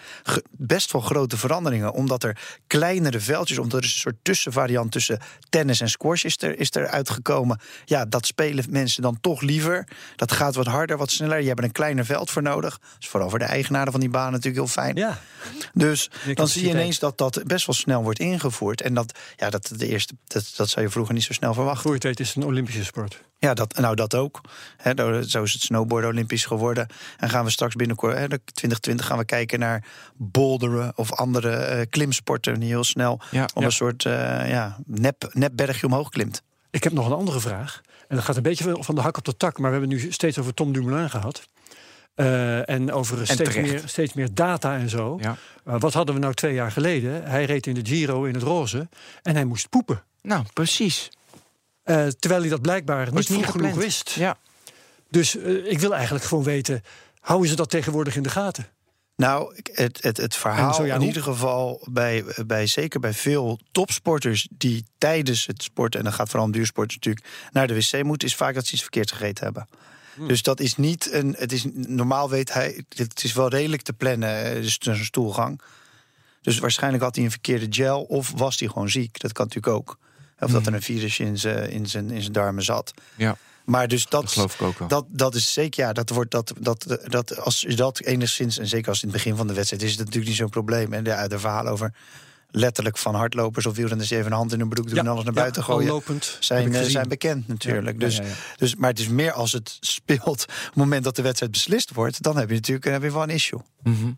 [0.52, 2.38] best wel grote veranderingen, omdat er
[2.68, 6.76] kleinere veldjes, omdat er is een soort tussenvariant tussen tennis en squash is er, is
[6.76, 7.60] er uitgekomen.
[7.86, 9.88] Ja, dat spelen mensen dan toch liever.
[10.16, 11.41] Dat gaat wat harder, wat sneller.
[11.42, 12.78] Je hebt een kleiner veld voor nodig.
[12.80, 14.96] Dat is vooral voor de eigenaren van die baan natuurlijk heel fijn.
[14.96, 15.20] Ja,
[15.74, 18.82] Dus dan zie je ineens dat dat best wel snel wordt ingevoerd.
[18.82, 21.92] En dat, ja, dat, de eerste, dat, dat zou je vroeger niet zo snel verwachten.
[22.00, 23.22] weet is een Olympische sport.
[23.38, 24.42] Ja, dat, nou dat ook.
[24.94, 26.88] Nou, zo is het snowboarden olympisch geworden.
[27.18, 29.86] En gaan we straks binnenkort, hè, de 2020 gaan we kijken naar
[30.16, 33.50] boulderen of andere eh, klimsporten die heel snel Ja.
[33.54, 33.68] om Ja.
[33.68, 34.14] een soort eh,
[34.50, 36.42] ja, nep, nep bergje omhoog klimt.
[36.70, 37.82] Ik heb nog een andere vraag.
[38.12, 39.58] En dat gaat een beetje van- de hak op de tak.
[39.58, 41.48] Maar we hebben nu steeds over Tom Dumoulin gehad.
[42.16, 45.18] Eh, en over steeds, meer, steeds meer data en zo.
[45.22, 45.38] Ja.
[45.68, 47.24] Uh, wat hadden we nou twee jaar geleden?
[47.24, 48.90] Hij reed in de Giro in het roze
[49.22, 50.04] en hij moest poepen.
[50.22, 51.10] Nou, precies.
[51.86, 54.10] Uh, terwijl hij dat blijkbaar niet vroeg genoeg wist.
[54.10, 54.38] Ja.
[55.10, 56.84] Dus uh, ik wil eigenlijk gewoon weten,
[57.20, 58.66] houden ze dat tegenwoordig in de gaten?
[59.22, 63.14] Nou, het, het, het En verhaal zo, ja, in ieder geval bij, bij zeker bij
[63.14, 67.74] veel topsporters die tijdens het sporten, en dat gaat vooral om duursporters natuurlijk, naar de
[67.74, 69.68] wc moeten, is vaak dat ze iets verkeerd gegeten hebben.
[70.14, 70.28] Hmm.
[70.28, 71.36] Dus dat is niet een.
[71.38, 72.84] Het is, normaal weet hij.
[72.96, 75.62] Het is wel redelijk te plannen, eh, dus een stoelgang.
[76.42, 79.20] Dus waarschijnlijk had hij een verkeerde gel of was hij gewoon ziek.
[79.20, 79.98] Dat kan natuurlijk ook.
[80.40, 80.54] Of Hmm.
[80.54, 82.94] dat er een virus in zijn, in zijn, in zijn darmen zat.
[83.16, 84.88] Ja, Maar dus dat, dat geloof ik ook wel.
[84.88, 88.68] dat, dat is zeker, ja, dat wordt dat, dat, dat als je dat enigszins, en
[88.68, 90.94] zeker als in het begin van de wedstrijd, is het natuurlijk niet zo'n probleem.
[90.94, 91.94] En de, de verhalen over
[92.52, 95.24] letterlijk van hardlopers of wielrenners die even een hand in hun broek doen en alles
[95.24, 95.88] naar buiten gooien.
[95.88, 96.38] lopend.
[96.40, 98.02] Zijn, eh, zijn bekend natuurlijk.
[98.02, 98.34] Ja, dus, ja, ja.
[98.56, 101.94] Dus, maar het is meer als het speelt op het moment dat de wedstrijd beslist
[101.94, 103.62] wordt, dan heb je natuurlijk heb je wel een issue.
[103.84, 104.12] Mhm.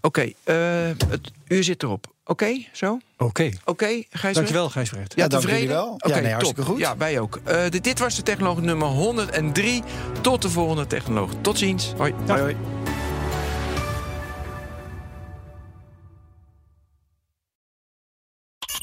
[0.00, 2.14] Oké, eh, het uur zit erop.
[2.30, 2.98] Oké, zo?
[3.18, 4.02] Oké, Oké,
[4.32, 5.12] dankjewel Gijs Brecht.
[5.16, 5.86] Ja, dank jullie wel.
[5.88, 6.32] Oké, Ja, nee, top.
[6.32, 6.78] hartstikke goed.
[6.78, 7.40] Ja, wij ook.
[7.44, 9.82] Eh, dit, dit was de technoloog nummer 103.
[10.20, 11.30] Tot de volgende technoloog.
[11.40, 11.92] Tot ziens.
[11.96, 12.14] Hoi.
[12.26, 12.56] Hoi, hoi.